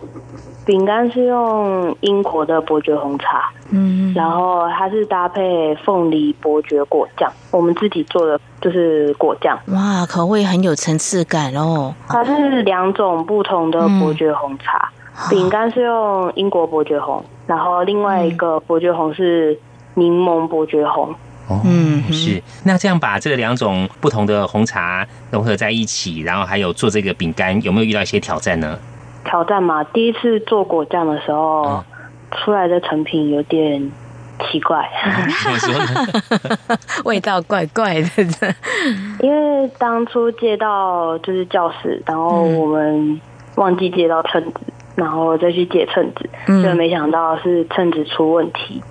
[0.65, 9.57] 饼干是用英国的伯爵红茶，嗯，然后它是搭配凤梨伯爵果酱，我们自己做的就是果酱。
[9.67, 11.93] 哇，口味很有层次感哦。
[12.09, 14.89] 它是两种不同的伯爵红茶，
[15.29, 19.57] 饼干是用英国伯爵红，然后另外一个伯爵红是
[19.93, 21.15] 柠檬伯爵红。
[21.47, 22.41] 哦，嗯是。
[22.63, 28.77] 那这样把这两种不同的红茶融合在一起，然后还有做这个饼干，有没有遇到一些挑战呢？
[29.23, 31.83] 挑战嘛，第一次做果酱的时候，嗯
[32.43, 33.89] 出来的成品有点
[34.39, 34.85] 奇怪？
[37.05, 38.09] 味道怪怪的，
[39.23, 43.21] 因为当初借到就是教室，然后嗯我们
[43.55, 44.59] 忘记借到称子，
[44.95, 48.81] 然后再去借称子，嗯就没想到是称子出问题，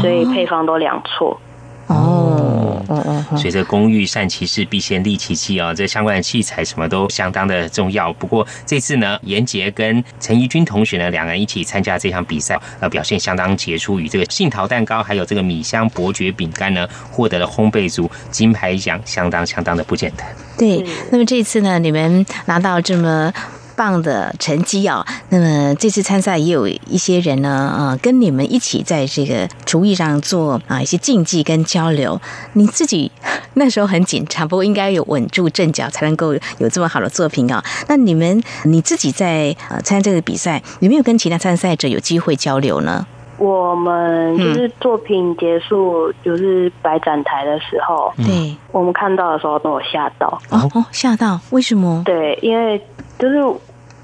[0.00, 1.38] 所以配方都量错。
[1.86, 8.12] 哦，哦哦哦，所以这工欲善其事，必先利其器啊，这相关的器材什么都相当的重要。
[8.14, 20.26] 不过这次呢，严杰跟陈怡君同学呢，两个人一起参加这场比赛，呃，表现相当杰出，与这个杏桃蛋糕还有这个米香伯爵饼干呢，获得了烘焙组金牌奖，相当相当的不简单。
[20.58, 20.84] 对。
[21.10, 23.32] 那么这次呢，你们拿到这么。
[23.76, 25.04] 棒的成绩哦！
[25.28, 32.20] 那么这次参赛也有一些人呢，呃，跟你们一起在这个厨艺上做啊一些竞技跟交流。
[32.54, 33.12] 你自己
[33.54, 37.62] 那时候很紧张，不过应该有稳住阵脚，才能够有这么好的作品啊。
[37.88, 43.06] 那你们你自己在呃参加这个比赛，有没有跟其他参赛者有机会交流呢？
[43.38, 50.26] 我们就是作品结束，就是摆展台的时候，对，我们看到的时候都有吓到。
[50.48, 52.02] 哦哦，吓到，为什么？
[52.06, 52.80] 对，因为
[53.18, 53.42] 就是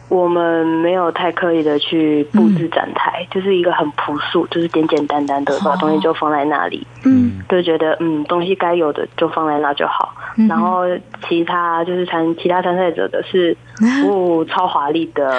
[0.09, 7.40] 我们没有太刻意的去布置展台，就是一个很朴素，就是简简单单的把东西就放在那里，嗯。
[7.48, 10.14] 就觉得嗯东西该有的就放在那就好。
[10.37, 10.46] 嗯。
[10.48, 10.83] 然后
[11.29, 13.57] 其他就是参其他参赛者的是
[14.03, 15.35] 服务 超华丽的。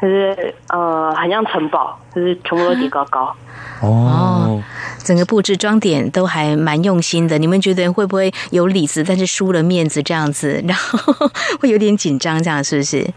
[0.00, 3.34] 就是呃，很像城堡，就是全部都叠高高。
[3.80, 4.62] 哦，
[4.98, 7.38] 整个布置装点都还蛮用心的。
[7.38, 11.28] 你们觉得会不会有里子，但是输了面子这样子，然后
[11.60, 13.08] 会有点紧张，这样是不是？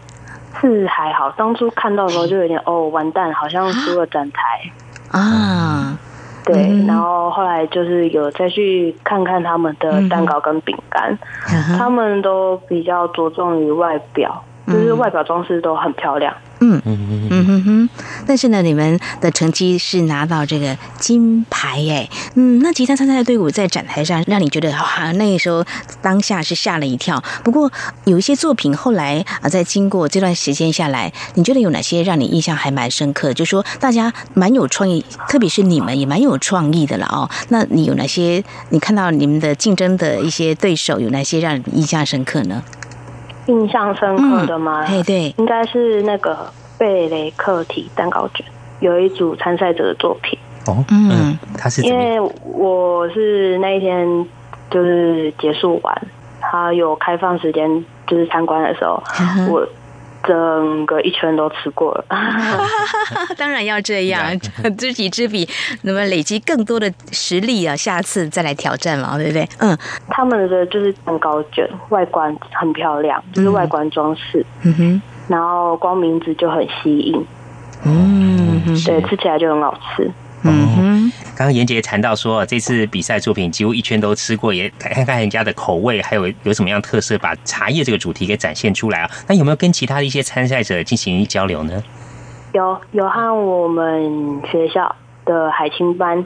[0.60, 5.18] 是还好，当初看到的时候就有点哦，完蛋，好像输了展台。
[5.18, 5.98] 啊，
[6.44, 11.18] 对，嗯然后后来就是有再去看看他们的蛋糕跟饼干，
[11.52, 16.32] 嗯他们都比较着重于外表，就是外表装饰都很漂亮。
[16.64, 17.88] 嗯嗯哼哼，
[18.24, 25.64] 但是呢，你们的成绩是拿到这个金牌哎，嗯，那其他参赛的队伍在展台上让你觉得哇，那个时候
[26.00, 27.22] 当下是吓了一跳。
[27.42, 27.70] 不过
[28.04, 33.34] 有一些作品后来啊，在经过这段时间下来，你觉得有哪些让你印象还蛮深刻？
[33.34, 37.28] 就说大家蛮有创意，特别是你们也蛮有创意的了哦。
[37.48, 42.62] 那你有哪些你看到你们的竞争的一些对手有哪些让你印象深刻呢？
[43.46, 44.84] 印象深刻的吗？
[44.86, 48.44] 嘿，对，应该是那个贝雷克体蛋糕卷，
[48.80, 50.38] 有一组参赛者的作品。
[50.66, 51.96] 哦，嗯嗯，他是因？
[51.96, 54.06] 为我是那一天
[54.70, 56.02] 就是结束完，
[56.40, 59.02] 他有开放时间就是参观的时候，
[59.50, 59.66] 我
[60.24, 62.04] 整个一圈都吃过了。
[63.36, 64.38] 当然要这样，
[64.78, 65.48] 知己知彼，
[65.82, 69.48] 那么累积更多的实力啊，下次再来挑战嘛，对不对？
[69.58, 69.76] 嗯
[70.08, 77.26] 他们的就是蛋糕卷，外观很漂亮，就是外观装饰，嗯哼，然后光名字就很吸引，
[77.84, 80.10] 嗯哼，对，吃起来就很好吃。
[80.44, 89.10] 嗯哼，刚刚严杰谈到说，这次比赛作品几乎一圈都吃过，也看看人家的口味，还有有什么样特色，把茶叶这个主题给展现出来啊。
[89.28, 91.82] 那有没有跟其他的一些参赛者进行交流呢？
[92.52, 96.24] 有有和我们学校的海青班，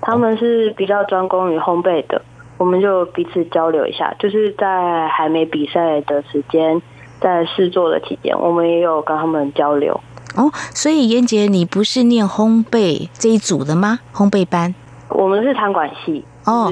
[0.00, 2.20] 他们是比较专攻于烘焙的，
[2.56, 6.80] 我们就彼此交流一下，就是在还没比赛的时间，
[7.20, 10.00] 在试做的期间，我们也有跟他们交流。
[10.38, 13.98] 哦，所以妍姐，你不是念烘焙这一组的吗？
[14.14, 14.72] 烘焙班
[15.08, 16.70] 我们是餐馆系，哦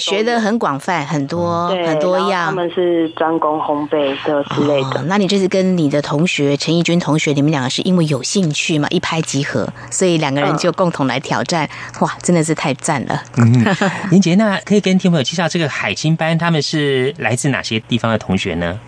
[0.00, 2.54] 学的很广泛，很多很多样他样。
[2.54, 5.00] 们是专攻烘焙的之类的。
[5.00, 11.68] 哦，那你这次跟你的同学陈义军同学，你们两个是因为有兴趣嘛，一拍即合，所以两个人嗯就共同来挑战，
[12.00, 13.22] 哇，真的是太赞了。
[13.36, 13.64] 嗯，
[14.10, 18.80] 严杰，那可以跟听众朋友介绍这个海青班，他们是来自哪些地方的同学呢？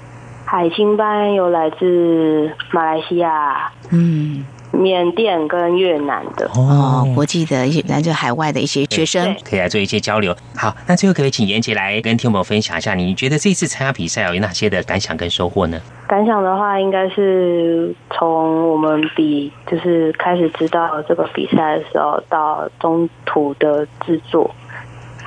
[0.46, 4.44] 海青班有来自马来西亚、嗯。
[4.72, 6.50] 缅甸跟越南的。
[6.54, 10.36] 哦，国际的一些，那就海外的一些学生，可以来做一些交流。
[10.54, 15.80] 好，那最后可以请严杰来跟听友分享一下，你觉得这次参加比赛有哪些的感想跟收获呢？
[16.06, 24.50] 感想的话，应该是从我们比就是开始知道这个比赛的时候，到中途的制作，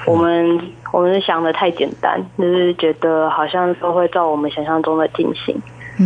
[0.05, 0.59] 我们
[0.91, 5.61] 我们是想的太简单，就是觉得好像都会照我们想象中的进行。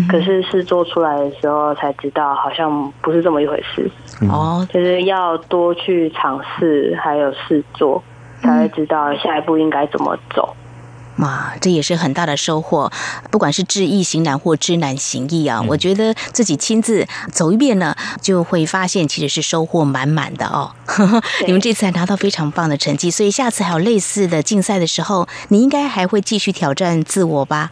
[0.10, 3.88] 可是是做出来的时候才知道，好像不是这么一回事。
[4.28, 8.02] 哦，就是要多去尝试，还有试做，
[8.42, 10.56] 才会知道下一步应该怎么走。
[11.18, 12.92] 哇，这也是很大的收获。
[13.30, 20.72] 不管是知易行难或知难行易啊，我觉得自己亲自走一遍呢，就会发现其实是收获满满的哦。
[21.46, 27.70] 你们这次还拿到非常棒的成绩，所以下次还有类似的竞赛的时候，你应该还会继续挑战自我吧？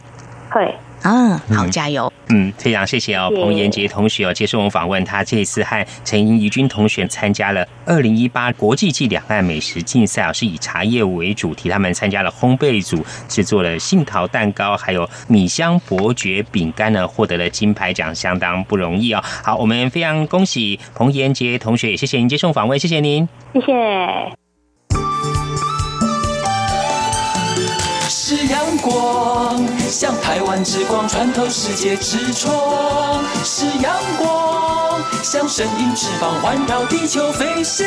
[0.50, 0.78] 会。
[1.04, 2.12] 嗯，好，加油！
[2.28, 5.04] 嗯，非常谢谢哦，彭延杰同学哦，接受我们访问。
[5.04, 11.68] 他这一次和陈怡君同学参加了二零一八国际暨两岸美食竞赛啊，是以茶叶为主题。
[11.68, 19.22] 他们参加了烘焙组，制作了杏桃蛋糕，还有米香伯爵饼干呢，获得了金牌奖，相当不容易哦。
[19.42, 24.41] 好，我们非常恭喜彭延杰同学，也谢谢您接受访问，谢谢您，谢谢。
[29.92, 37.86] 像台湾之光穿透世界之窗；是阳光，像神鹰翅膀环绕地球飞翔。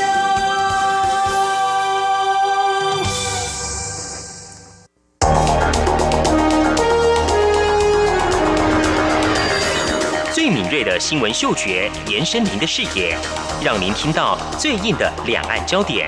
[10.31, 13.17] 最敏锐的新闻嗅觉，延伸您的视野，
[13.63, 16.07] 让您听到最硬的两岸焦点。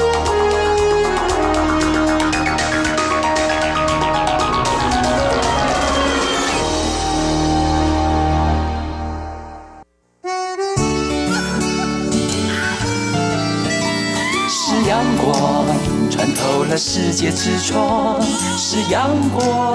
[16.33, 18.21] 透了世界之窗，
[18.57, 19.73] 是阳光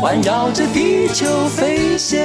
[0.00, 2.18] 环绕着地球飞翔。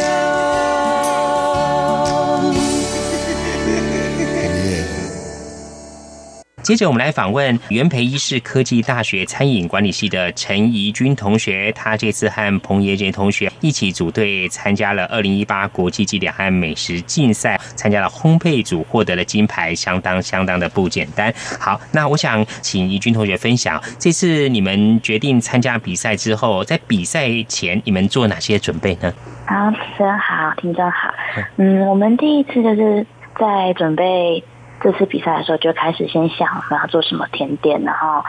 [6.65, 11.71] 接着，我们来访问元培医师科技大学餐饮管理系的陈怡君同学。
[11.73, 21.31] 他这次和彭爷杰同学一起组队参加了二零一八国际暨两岸美食竞赛，参加了烘焙组，获得了金牌，相当相当的不简单。
[21.59, 29.13] 好，那我想请怡君同学分享，这次你们决定参加比赛之后，在比赛前你们做哪些准备呢？
[29.45, 31.13] 好，主持人好，听众好。
[31.57, 33.05] 嗯，我们第一次就是
[33.39, 34.43] 在准备。
[34.85, 38.23] 这次比赛的时候就开始先想我们要做什么甜点，然后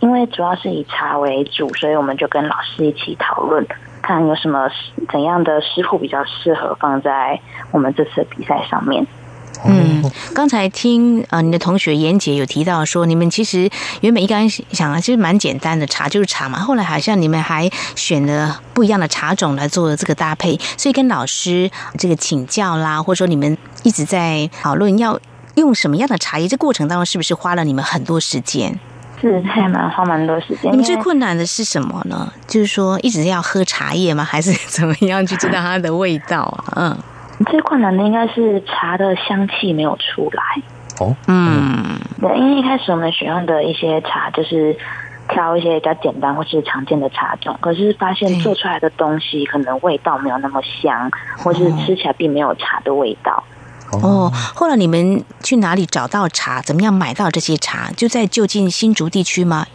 [0.00, 3.64] 因为主要是以茶为主，所以我们就跟老师一起讨论，
[4.02, 4.68] 看有什么
[5.12, 7.38] 怎样的食谱比较适合放在
[7.70, 9.06] 我们这次比赛上面。
[9.64, 10.02] 嗯，
[10.34, 16.58] 刚才听呃你的同学妍姐有提到说，你们其实原本一刚想啊，其实蛮简单的，茶就是茶嘛。
[16.58, 25.16] 后来好像你们还选了不一样的茶种来做这个搭配，所以跟老师这个请教啦，或者说你们一直在讨论要。
[25.60, 26.48] 用什么样的茶叶？
[26.48, 28.76] 这过程当中是不是花了你们很多时间？
[29.20, 30.72] 是，还蛮花蛮多时间。
[30.72, 32.32] 你们最困难的是什么呢？
[32.46, 34.24] 就是说一直要喝茶叶吗？
[34.28, 36.40] 还是怎么样去知道它的味道
[36.74, 36.96] 啊？
[37.38, 40.42] 嗯，最困难的应该是茶的香气没有出来。
[40.98, 44.74] 哦，嗯，对，因为一开始我们选用的一些茶就是
[45.28, 53.44] 挑一些比较简单或是常见的茶种，可是发现做出来的东西可能味道没有那么香，或是吃起来并没有茶的味道。
[53.92, 56.62] 哦，后来你们去哪里找到茶？
[56.62, 57.90] 怎么样买到这些茶？
[57.96, 59.66] 就在就近新竹地区吗？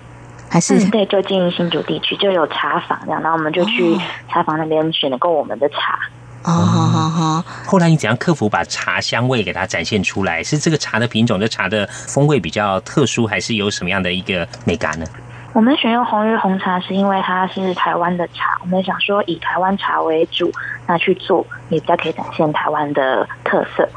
[0.49, 3.97] 还是对，就近新竹地区就有茶坊这样，然后我们就去
[4.29, 5.99] 茶坊那边选了够我们的茶。
[6.43, 7.43] 哦，好好好。
[7.65, 10.43] 后来你怎样克服把茶香味给它展现出来？
[10.43, 15.05] 是这个茶的品种，这茶的风味比较特殊，还是有什么样的一个美感呢？
[15.53, 20.51] 我们选用红玉红茶，是因为它是台湾的茶，我们想说以台湾茶为主，
[20.85, 23.89] 那去做也比较可以展现台湾的特色。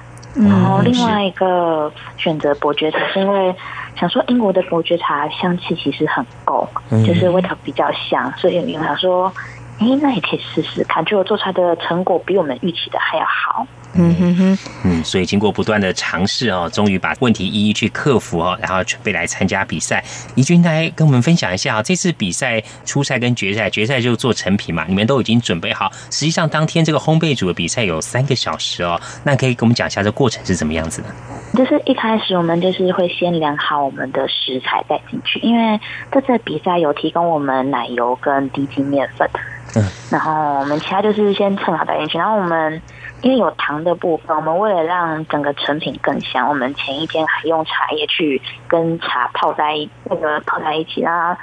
[0.44, 3.54] 然后另外一个选择伯爵茶，是因为
[3.98, 6.68] 想说英国的伯爵茶香气其实很够，
[7.04, 9.34] 就是味道比较香，所以我想说，
[9.78, 13.66] 哎，那也可以试试看，结果做出来的成果比我们预期的还要好。
[13.94, 20.04] 嗯哼哼，嗯，所以经过不断的尝试哦，终于把问题一一去克服哦，然后准备来参加比赛。
[20.34, 25.90] 怡君来跟我们分享一下啊，这次比赛初赛跟决赛，决赛就做成品嘛，你们都已经准备好。
[26.10, 31.08] 实际上当天这个烘焙组的比赛有三个小时哦，那可以跟我们讲一下这过程是怎么样子的？
[31.54, 35.80] 就是一开始我们就是会先量好我们的食材再进去，因为
[36.12, 39.28] 这次比赛有提供我们奶油跟低筋面粉，
[39.74, 42.80] 嗯，然后我们其他就是先称好带进去，然后我们。
[43.20, 51.36] 因为有糖的部分，我们为了让整个成品更香，我们前一天还用茶叶去跟茶泡在那个泡在一起，让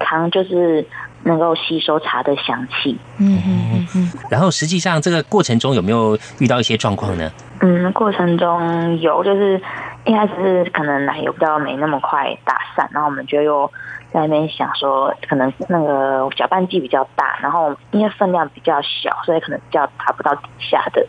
[0.00, 0.84] 糖就是
[1.22, 2.98] 能够吸收茶的香气。
[3.18, 4.12] 嗯嗯嗯。
[4.28, 7.30] 然后实际上这个过程中有没有遇到一些状况呢？
[7.60, 9.56] 嗯，过程中有，就是
[10.04, 13.70] 一开始是可能奶油比较没那么快打散，然后我们就又
[14.12, 21.06] 在那边想说，可能那个搅拌机比较大，然后因为分量比较小，所以可能比较达不到底下的。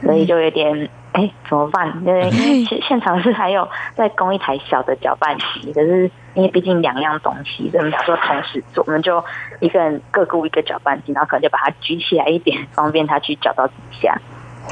[0.00, 1.92] 所以就有点哎，怎么办？
[2.06, 2.30] 因为
[2.64, 9.24] 现现场是还有在供一台小的搅拌机，可是因为毕竟两样东西，所以说同时做，我们就
[9.58, 14.16] 一个人各雇一个搅拌机，然后可能就把它举起来一点，方便他去搅到底下。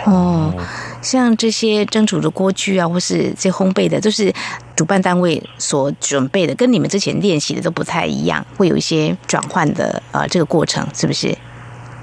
[0.04, 0.52] 哦，
[1.00, 4.32] 像这些蒸煮的锅具啊，或是这烘焙的，都是
[4.76, 11.36] 主办单位所准备的，跟你们之前练习的都不太一样，会有一些转换的呃这个过程，是不是？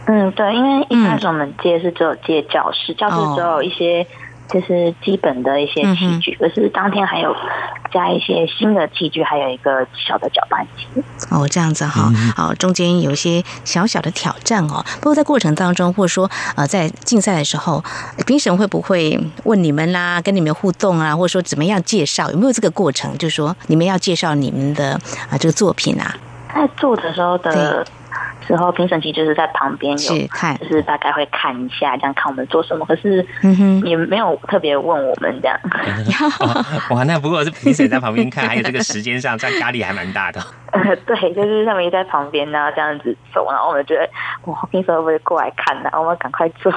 [0.05, 4.05] 嗯，对，因为一开始我们接是只有接教室，教室只有一些
[4.53, 7.35] 就是基本的一些器具，可是当天还有
[7.91, 11.03] 加一些新的器具，还有一个小的搅拌机。
[11.31, 14.85] 哦，这样子哈，好，中间有一些小小的挑战哦。
[14.99, 17.83] 不过在过程当中，或者说呃，在竞赛的时候，
[18.27, 22.29] 评审会不会问你们啦，跟你们互动啊，或者说怎么样介绍？
[22.29, 23.17] 有没有这个过程？
[23.17, 24.93] 就是说你们要介绍你们的
[25.31, 26.15] 啊这个作品啊，
[26.53, 27.83] 在做的时候的。
[28.45, 32.85] 时候评审其实就是在旁边有看，就是大概会看一下，这样看我们做什么。
[32.85, 33.25] 可是
[33.83, 35.59] 也没有特别问我们这样。
[36.91, 40.41] 哇，那不过是评审在旁边看，还有这个时间上，这样压力还蛮大的。
[40.73, 44.09] 呃， 对，就是他们在旁边呢，这样子走，然后我们觉得
[44.51, 45.89] 哇，评审会不会过来看呢？
[45.93, 46.73] 我们赶快做。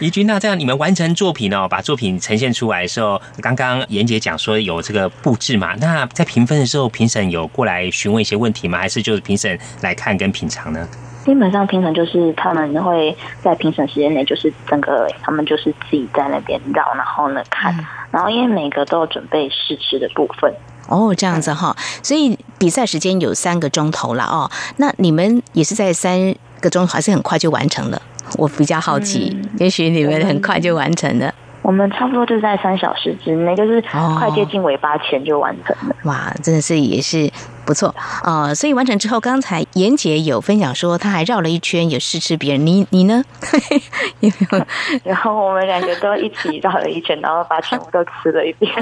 [0.00, 5.74] 怡君，那这样你们完成作品哦，把作品呈现出来的时候，刚刚严姐讲说有这个布置嘛？
[5.78, 8.78] 那在评分的时候，评审有过来询问一些问题吗？
[8.78, 10.88] 还是就是评审来看跟品尝呢？
[11.26, 17.72] 基本上评审就是他们会在评审时间内，就是整个他们就是自己在那边绕，然后呢看，
[18.10, 20.52] 然后因为每个都有准备试吃的部分。
[20.92, 24.50] 哦，这样子哈，所以比赛时间有三个钟头了哦。
[24.76, 28.02] 那你们也是在三个钟头，还是很快就完成了？
[28.36, 31.34] 我比较好奇，也许你们很快就完成了。
[31.62, 33.80] 我们差不多就在三小时之内，就是
[34.18, 35.94] 快接近尾巴前就完成了。
[36.04, 37.30] 哇，真的是也是
[37.64, 38.52] 不错啊！
[38.52, 42.66] 所以完成之后，刚才严姐有分享说，她还绕了一圈，有试吃别人。
[42.66, 43.22] 你你呢？
[44.20, 44.66] 有没有？
[45.04, 48.72] 然后我们两个都一起绕了一圈，然后把全部都吃了一遍。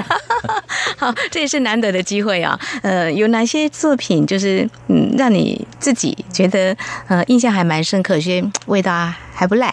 [0.97, 2.59] 好，这也是难得的机会啊！
[2.81, 6.75] 呃，有哪些作品就是嗯，让你自己觉得
[7.07, 8.91] 呃印象还蛮深刻，有些味道
[9.35, 9.71] 还不赖。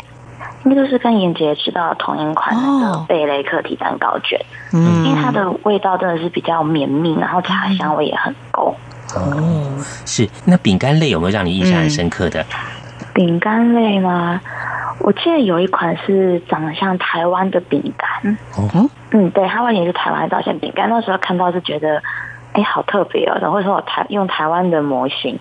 [0.68, 4.38] 应该就是跟妍姐吃到同一款的贝雷克提蛋糕卷，
[4.72, 8.74] 嗯，因为它的味道真的是比较绵密，然后茶香味也很够。
[9.14, 12.44] 哦，是那饼干类有没有让你印象很深刻的？
[13.14, 14.40] 饼干类吗？
[15.00, 18.36] 我记得有一款是长得像台湾的饼干。
[18.56, 20.90] 哦，嗯，对，它外形是台湾造型饼干。
[20.90, 22.02] 那时候看到是觉得，
[22.52, 23.38] 哎，好特别哦！
[23.40, 25.38] 然后说我台用台湾的模型。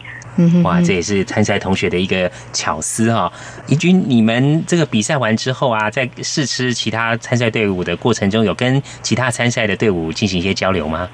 [0.63, 3.31] 哇，这也是参赛同学的一个巧思哈。
[3.67, 11.07] 怡君，你们这个比赛完之后啊，在试吃其他参赛队伍的过程中，有跟其他参赛的队伍进行一些交流吗？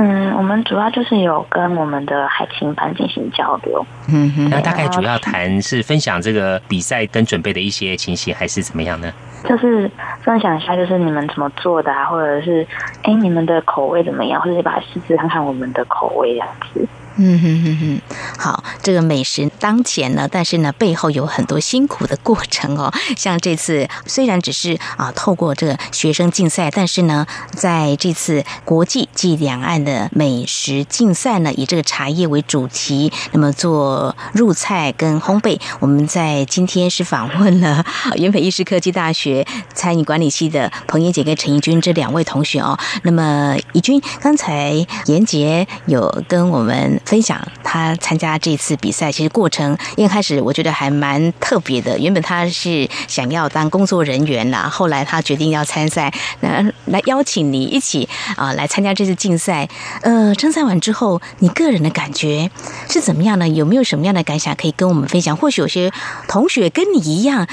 [0.00, 3.84] 嗯，我们主要就是有跟我们的海青班进行交流。
[4.08, 9.12] 嗯哼，那大概主要谈是分享这个比赛跟准备的一些情形，还是怎么样呢？
[9.48, 9.90] 就是
[10.22, 12.64] 分享一下，就是你们怎么做的啊，或者是
[13.02, 16.86] 哎，你们的口味怎么样，或者是把试试看看我们的口味这样子。
[17.20, 18.00] 嗯哼哼哼，
[18.38, 22.92] 好，这个美食当前呢，但是呢，背后有很多辛苦的过程哦。
[23.18, 35.60] 像这次虽然只是啊，透过这个学生竞赛，但是呢，在这次国际暨两岸的美食竞赛呢，以这个茶叶为主题，那么做入菜跟烘焙。
[35.80, 39.44] 我们在今天是访问了元培医师科技大学
[39.74, 42.78] 餐饮管理系的彭妍姐跟陈怡君这两位同学哦。
[43.02, 47.00] 那么怡君刚才严杰有跟我们。
[47.08, 51.98] 分享他参加这次比赛，其实过程一开始我觉得还蛮特别的。
[51.98, 58.06] 原本他是想要当工作人员啦，后来他决定要参赛，那来邀请你一起
[58.36, 59.66] 啊来参加这次竞赛。
[60.02, 62.50] 呃，参赛完之后，你个人的感觉
[62.90, 63.48] 是怎么样呢？
[63.48, 65.34] 有没有什么样的感想可以跟我们分享？
[65.34, 65.90] 或许有些
[66.28, 67.48] 同学跟你一样，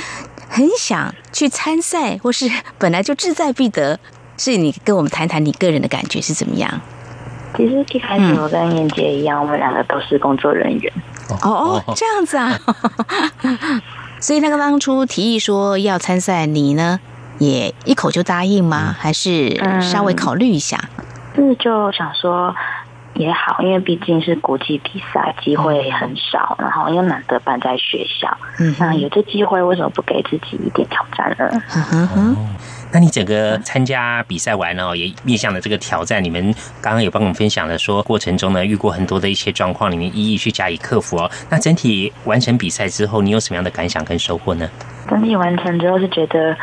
[0.49, 3.97] 很想去参赛，或是本来就志在必得。
[4.37, 6.81] 是你跟我们谈谈你个人的感觉是怎么样？
[7.57, 10.93] 其实一开始我跟燕姐一样，我们两个都是工作人员。
[11.41, 12.57] 哦哦，这样子啊。
[14.19, 16.99] 所以那个当初提议说要参赛，你呢
[17.37, 18.95] 也一口就答应吗？
[18.97, 20.79] 还是稍微考虑一下？
[21.35, 22.55] 是就想说
[23.15, 28.35] 也好，因为毕竟是国际比赛，机会很少，然后又难得办在学校。
[28.59, 31.61] 嗯，那有这机会，为什么不给自己一点挑战呢？
[31.93, 32.37] 嗯哼。
[32.95, 36.23] 那你整个参加比赛完呢，也面向了这个挑战。
[36.23, 36.41] 你们
[36.79, 41.29] 刚刚有帮我们分享了，说过程中呢遇过很多的一些状况，你们一一去加以克服哦。
[41.49, 44.69] 那整体完成比赛之后，你有什么样的感想跟收获呢？
[45.09, 46.55] 整体完成之后是觉得，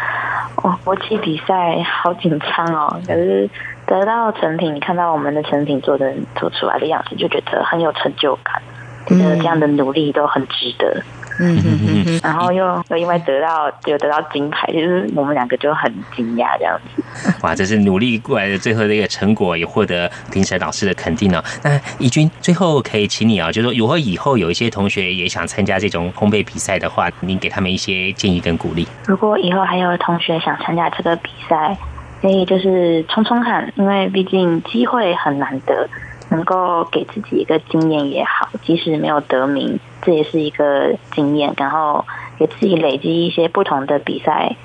[0.57, 2.99] 哦，国际比赛好紧张哦。
[3.07, 3.47] 可是
[3.85, 8.63] 得到成品，你看到我们的成品做的做出来的样子，就觉得很有成就感，
[9.07, 10.89] 觉得这样的努力都很值得。
[10.97, 17.03] 嗯嗯嗯，然后又又因为得到有得到金牌，就是我们两个就很惊讶这样子。
[17.43, 21.43] 哇，这是努力过来的最后的一个成果，也获得评审老师的肯定哦。
[21.65, 28.87] 那怡君最后可以请你啊，就是说如果以后有一些同学也想参加这种烘焙比赛的话，您给他们一些建议跟鼓励。
[29.07, 31.77] 如果以后还有同学想参加这个比赛，
[32.21, 35.89] 可以就是冲冲看，因为毕竟机会很难得。
[36.31, 41.55] 能够给自己一个经验也好，即使没有得名，这也是一个经验。
[41.57, 42.05] 然后
[42.39, 44.57] 给自己累积一些不同的比赛，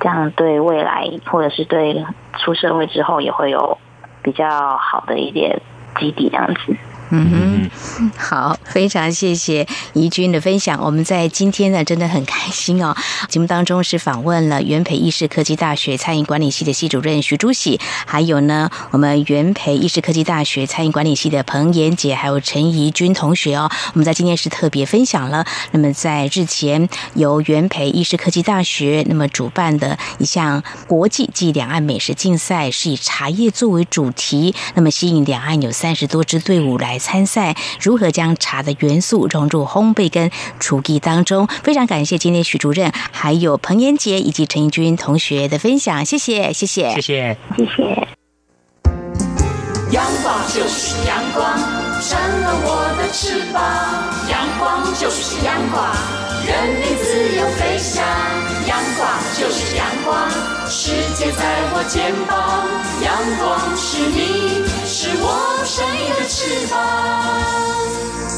[0.00, 2.04] 这样对未来或者是对
[2.38, 3.76] 出社会之后也会有
[4.22, 5.60] 比较好的一点
[5.98, 6.76] 基底，这样子。
[7.10, 10.78] 嗯哼，好，非常谢谢怡君的分享。
[10.84, 12.94] 我们在今天呢，真的很开心哦。
[13.28, 23.70] 节目当中是访问了元培意识科技大学餐饮管理系的系主任徐朱喜，还有呢，我们元培意识科技大学餐饮管理系的彭妍姐，还有陈怡君同学哦。
[23.94, 36.97] 我们在今天是特别分享了，那么在日前由元培意识科技大学那么主办的一项国际暨两岸美食竞赛，是以茶叶作为主题，那么吸引两岸有三十多支队伍来。
[36.98, 41.46] 参赛如何将茶的元素融入烘焙跟厨艺当中？
[41.62, 48.08] 非常感谢今天许主任、还有彭延杰以及陈义军同学的分享，谢谢，谢谢，谢谢，谢谢。
[49.90, 51.58] 阳光就是阳光，
[52.02, 53.62] 成了我的翅膀。
[54.30, 55.82] 阳光就是阳光，
[56.44, 58.04] 人民自由飞翔。
[58.68, 60.28] 阳光就是阳光，
[60.68, 62.68] 世界在我肩膀。
[63.00, 64.67] 阳光是你，
[65.00, 68.37] 是我生命的翅膀。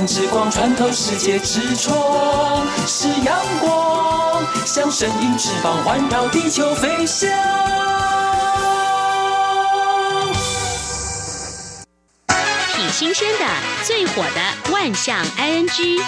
[0.00, 7.28] 像台湾之光穿透世界之窗；是阳光，像神鹰翅膀环绕地球飞翔。
[12.74, 13.44] 挺新鲜的，
[13.84, 16.00] 最火的万象 ING。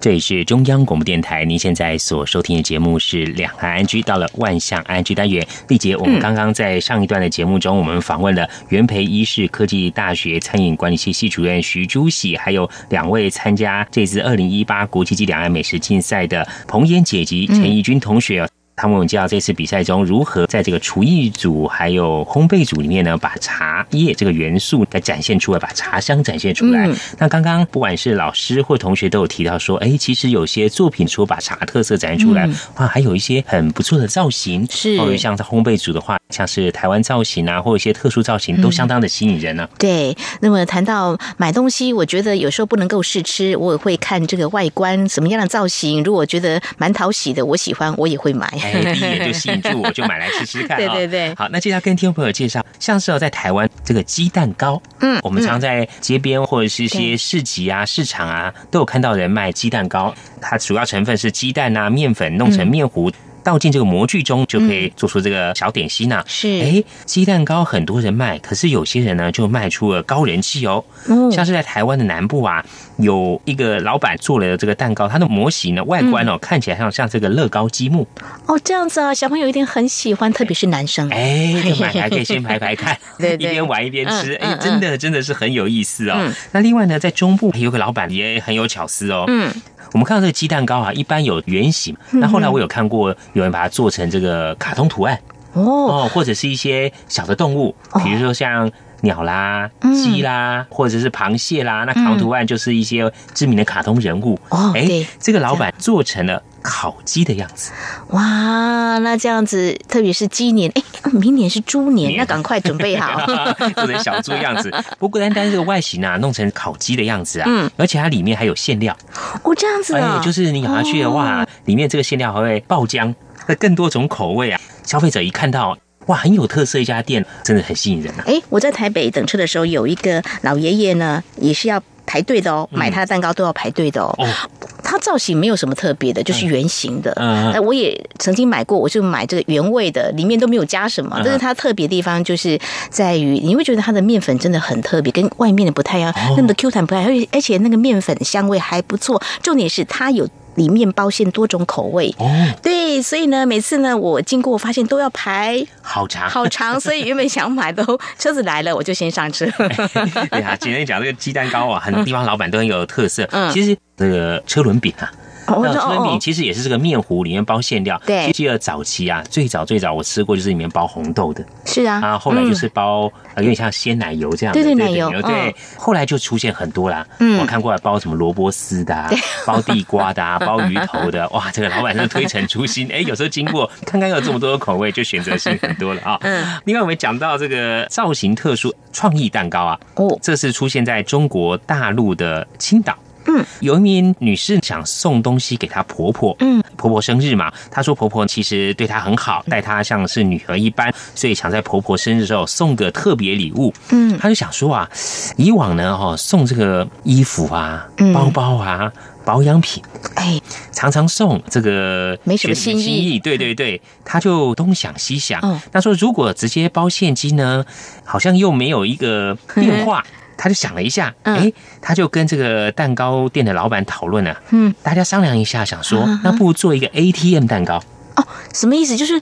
[0.00, 5.46] 这里是中央广播电台，您现在所收听的节目是《两岸安居》，到了万象安居单元。
[5.68, 18.48] 丽杰，我们刚刚在上一段的节目中，我们访问了元培医事科技大学餐饮管理系系主任徐朱喜，还有两位参加这次二零一八国际级两岸美食竞赛的彭妍姐及陈怡君同学他
[18.88, 26.88] 们介绍这次比赛中如何在这个厨艺组还有烘焙组里面呢，把茶叶这个元素来展现出来，把茶香展现出来。
[27.18, 39.68] 那刚刚不管是老师或同学都有提到说，哎，其实有些作品除了把茶特色展现出来，哇，还有一些很不错的造型，是，或者像在烘焙组的话，像是台湾造型啊，或者一些特殊造型，都相当的吸引人呢。
[39.78, 48.48] 对，那么谈到买东西，我觉得有时候不能够试吃，我也会看这个外观什么样的造型，如果觉得蛮讨喜的，我喜欢，我也会买。
[48.72, 50.76] 第一眼就吸引住我，就买来吃吃看。
[50.80, 60.14] 对对对，好，那接下来跟听众朋友介绍，像是在台湾这个鸡蛋糕，嗯，我们常在街边或者是一些市集啊、市场啊，都有看到人卖鸡蛋糕。
[60.40, 63.10] 它主要成分是鸡蛋啊、面粉弄成面糊。
[63.42, 66.22] 倒进这个模具中，就可以做出这个小点心呐。
[66.26, 70.84] 是，哎，鸡蛋糕很多人卖，可是有些人呢就卖出了高人气哦。
[71.08, 72.64] 嗯，像是在台湾的南部啊，
[72.98, 78.06] 有一个老板做了这个蛋糕，它的模型呢外观哦看起来像像这个乐高积木。
[78.46, 81.08] 哦，这样子啊，小朋友一定很喜欢，特别是男生。
[81.10, 86.30] 哎， 买来可以先排排看，对，一边玩一边吃，哎，真的真的是很有意思哦。
[86.52, 89.24] 那另外呢，在中部有个老板也很有巧思哦。
[89.28, 89.50] 嗯。
[89.92, 91.96] 我们看到这个鸡蛋糕啊，一般有圆形。
[92.10, 95.18] 那后来我有看过有人把它做成这个卡通图案
[95.52, 97.74] 哦，或者是一些小的动物，
[98.04, 98.70] 比如说像
[99.02, 101.84] 鸟啦、鸡啦，或者是螃蟹啦。
[101.84, 104.72] 那卡通图案就是一些知名的卡通人物哦。
[104.74, 106.42] 哎，这个老板做成了。
[106.62, 107.70] 烤鸡的样子，
[108.08, 108.98] 哇！
[108.98, 110.82] 那这样子，特别是鸡年，哎，
[111.12, 113.24] 明年是猪年，那赶快准备好，
[113.74, 114.70] 做成小猪样子。
[114.98, 118.96] 不过单单这个外形啊，弄成烤鸡的样子啊，嗯，而且它里面还有馅料，
[119.42, 123.14] 哦，这样子啊，就是你咬下去的话，里面这个馅料还会爆浆，
[123.46, 124.60] 那更多种口味啊。
[124.84, 128.24] 消费者一看到，哇，很有特色一家店，真的很吸引人啊。
[128.26, 131.82] 哎，我在台北等车的时候，有一个老爷爷呢，也是要。
[132.06, 134.12] 排队的哦，买他的蛋糕都要排队的哦。
[134.18, 137.12] 它造型没有什么特别的，就是圆形的。
[137.52, 141.20] 哎，我也曾经买过，我就买这个原味的，里面都没有加什么。
[141.24, 142.58] 但是它特别地方就是
[142.90, 149.20] 在于，你会觉得它的面粉真的很特别，跟外面的不太一样，那么的 Q 弹不太，而且而且那个面粉香味还不错。
[149.42, 150.28] 重点是它有。
[150.56, 152.28] 里面包馅多种口味哦，
[152.62, 157.84] 对，所以呢，每次呢我经过发现都要排好长好长，所以原本想买都
[158.18, 159.46] 车子来了我就先上车。
[160.30, 163.28] 对啊，今天讲这个鸡蛋糕啊，很多地方老板都很有特色。
[163.32, 165.10] 嗯，其实这个车轮饼啊。
[165.46, 168.00] 那春饼其实也是这个面糊里面包馅料。
[168.06, 171.44] 对，记得早期啊，最早最早我吃过就是里面包红豆的。
[171.64, 172.00] 是啊。
[172.02, 174.52] 啊，后来就是包有点像鲜奶油这样。
[174.52, 175.10] 对对，奶油。
[175.22, 177.06] 对，后来就出现很多啦。
[177.18, 177.40] 嗯。
[177.40, 179.08] 我看过来包什么萝卜丝的，
[179.46, 181.28] 包地瓜的， 包鱼头的。
[181.30, 182.88] 哇，这个老板是推陈出新。
[182.92, 186.18] 哎，有时候经过看看有这么多的口味，就选择性很多了啊。
[186.22, 186.44] 嗯。
[186.64, 192.96] 另外我们讲到这个造型特殊创意蛋糕啊，哦，这是出现在中国大陆的青岛。
[193.30, 203.72] 嗯，有一名女士想送东西给她婆婆，嗯，婆婆生日嘛，她说婆婆其实对她很好，待她像是女儿一般，所以想在婆婆生日的时候送个特别礼物。
[203.90, 204.90] 嗯，她就想说啊，
[205.36, 208.92] 以往呢，哈，送这个衣服啊、包包啊、
[209.24, 209.82] 保养品，
[210.14, 210.40] 哎，
[210.72, 217.64] 常常送这个没什么心意，对对对，她就东想西想，她说如果直接包现金呢，
[218.04, 220.04] 好像又没有一个 变化。
[220.40, 227.76] 他就想了一下，哎，他就跟这个蛋糕店的老板讨论了，嗯，大家商量一下，想说，那不如做一个 ATM 蛋糕
[228.16, 228.26] 哦？
[228.54, 228.96] 什么意思？
[228.96, 229.20] 就是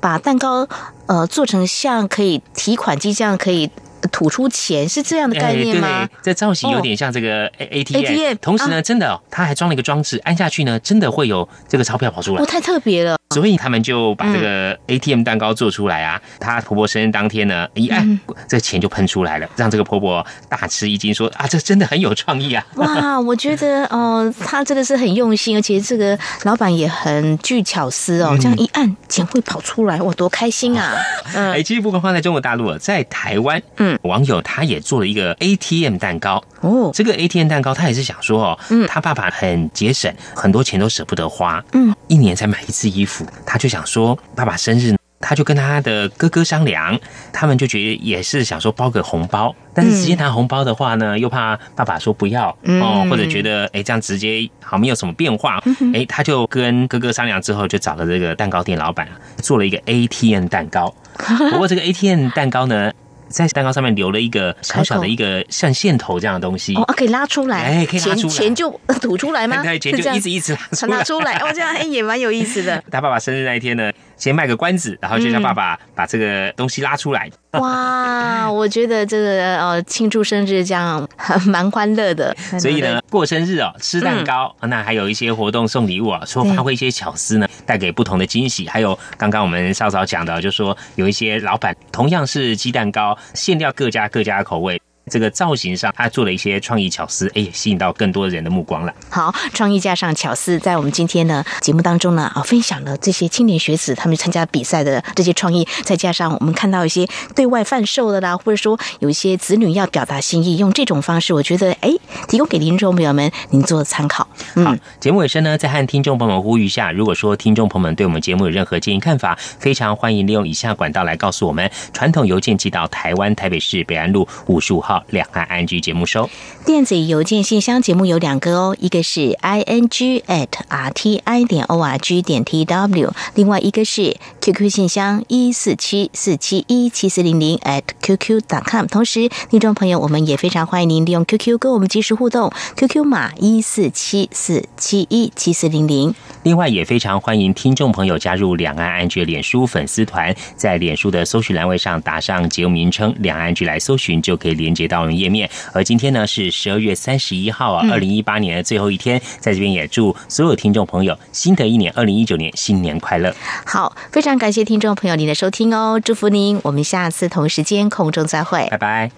[0.00, 0.68] 把蛋糕
[1.06, 3.68] 呃做成像可以提款机这样可以。
[4.12, 6.08] 吐出钱是这样的概念吗？
[6.22, 12.42] 这造型有点像这个 A T M，同时呢，真的，它还装了一个装置，按下去呢，真的会有这个钞票跑出来。
[12.42, 13.16] 哦，太特别了。
[13.32, 16.20] 所以他们就把这个 A T M 蛋糕做出来啊。
[16.40, 22.66] 她婆婆生日当天呢，一按，这钱就喷出来了，让这个婆婆大吃一惊，说啊，这真的很有创意啊！
[22.74, 28.36] 哇， 我觉得哦，他真的是很用心，而且这个老板也很具巧思哦。
[28.40, 30.96] 这样一按，钱会跑出来，哇，多开心啊！
[31.32, 33.89] 嗯，哎，其实不光放在中国大陆，在台湾，嗯。
[34.02, 36.42] 网友他也做了一个 ATM 蛋糕。
[36.60, 46.98] 哦，这个 ATM 蛋糕他也是想说哦，嗯，他爸爸很节省，很多钱都舍不得花，嗯，一年才买一次衣服，他就想说爸爸生日，他就跟他的哥哥商量，
[47.32, 55.62] 他们就觉得也是想说包个红包，但是直接拿红包的话呢，又怕爸爸说不要哦，或者觉得哎这样直接好没有什么变化，
[55.94, 60.94] 哎，他就跟哥哥商量之后，就找了这个蛋糕店老板做了一个 ATM 蛋糕，
[61.50, 62.92] 不过这个 ATM 蛋糕呢。
[63.30, 68.70] 在蛋糕上面留了一个小小的一个像线头这样的东西，哦，可以拉出来，哎，可以拉出来，钱就
[69.00, 69.62] 吐出来吗？
[69.64, 70.56] 对，钱就一直一直
[70.88, 72.82] 拉 出来，哦，这样哎也蛮有意思的。
[72.90, 73.90] 他爸爸生日那一天呢，
[74.20, 77.28] 先卖个关子，然后就叫爸爸把这个东西拉出来。
[77.52, 81.08] 哇， 我觉得这个呃庆祝生日这样
[81.46, 82.36] 蛮欢乐的。
[82.60, 88.68] 所以呢，过生日哦，吃蛋糕，那还有一些活动送礼物啊，说发挥一些巧思呢，带给不同的惊喜。
[88.68, 94.80] 还有刚刚我们稍稍讲的，就说有一些老板同样是鸡蛋糕，馅料各家各家口味。
[95.10, 98.94] 这个造型上，他做了一些创意巧思，哎，吸引到更多人的目光了。
[99.10, 111.90] 好，创意加上巧思，在我们今天呢节目当中呢，啊，分享了这些青年学子他们参加比赛的这些创意，再加上我们看到一些对外贩售的啦，或者说有一些子女要表达心意，用这种方式，我觉得哎，
[112.28, 114.26] 提供给听众朋友们您做参考。
[114.54, 124.99] 好，节目尾声呢，再和听众朋友们呼吁一下，如果说听众朋友们对我们节目有任何建议看法，非常欢迎利用以下管道来告诉我们：传统邮件寄到台湾台北市北安路五十五号。
[125.08, 126.28] 两岸 I N G 节目收
[126.64, 134.52] 电子邮件信箱节目有两个哦，一个是 I N G at R T I 点 O R G 点 T W，另外一个是 Q
[134.52, 138.86] Q 信箱一四七四七一七四零零 at Q Q 点 com。
[138.86, 146.14] 同时，听众朋友，我们也非常欢迎您利用 Q Q 跟我们及时互动，Q Q 码一四七四七一七四零零。
[146.42, 155.20] 另外，也非常欢迎听众朋友加入两岸 N G 脸书粉丝团，在脸书的搜寻栏位上打上节目名称“两岸 G” 来搜寻，就可以连接到我们。
[155.20, 163.34] 页面，而今天呢是十二月三十一号啊，二零一八年的最后一天，在这边也祝所有听众朋友新的一年二零一九年新年快乐。
[163.66, 169.10] 好，非常感谢听众朋友您的收听哦，祝福您，我们下次同时间空中再会，拜拜。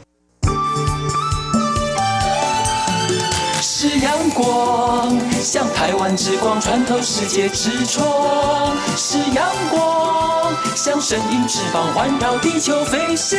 [3.60, 13.38] 是阳光，像台湾之光穿透世界之窗；是阳光，像神鹰翅膀环绕地球飞翔。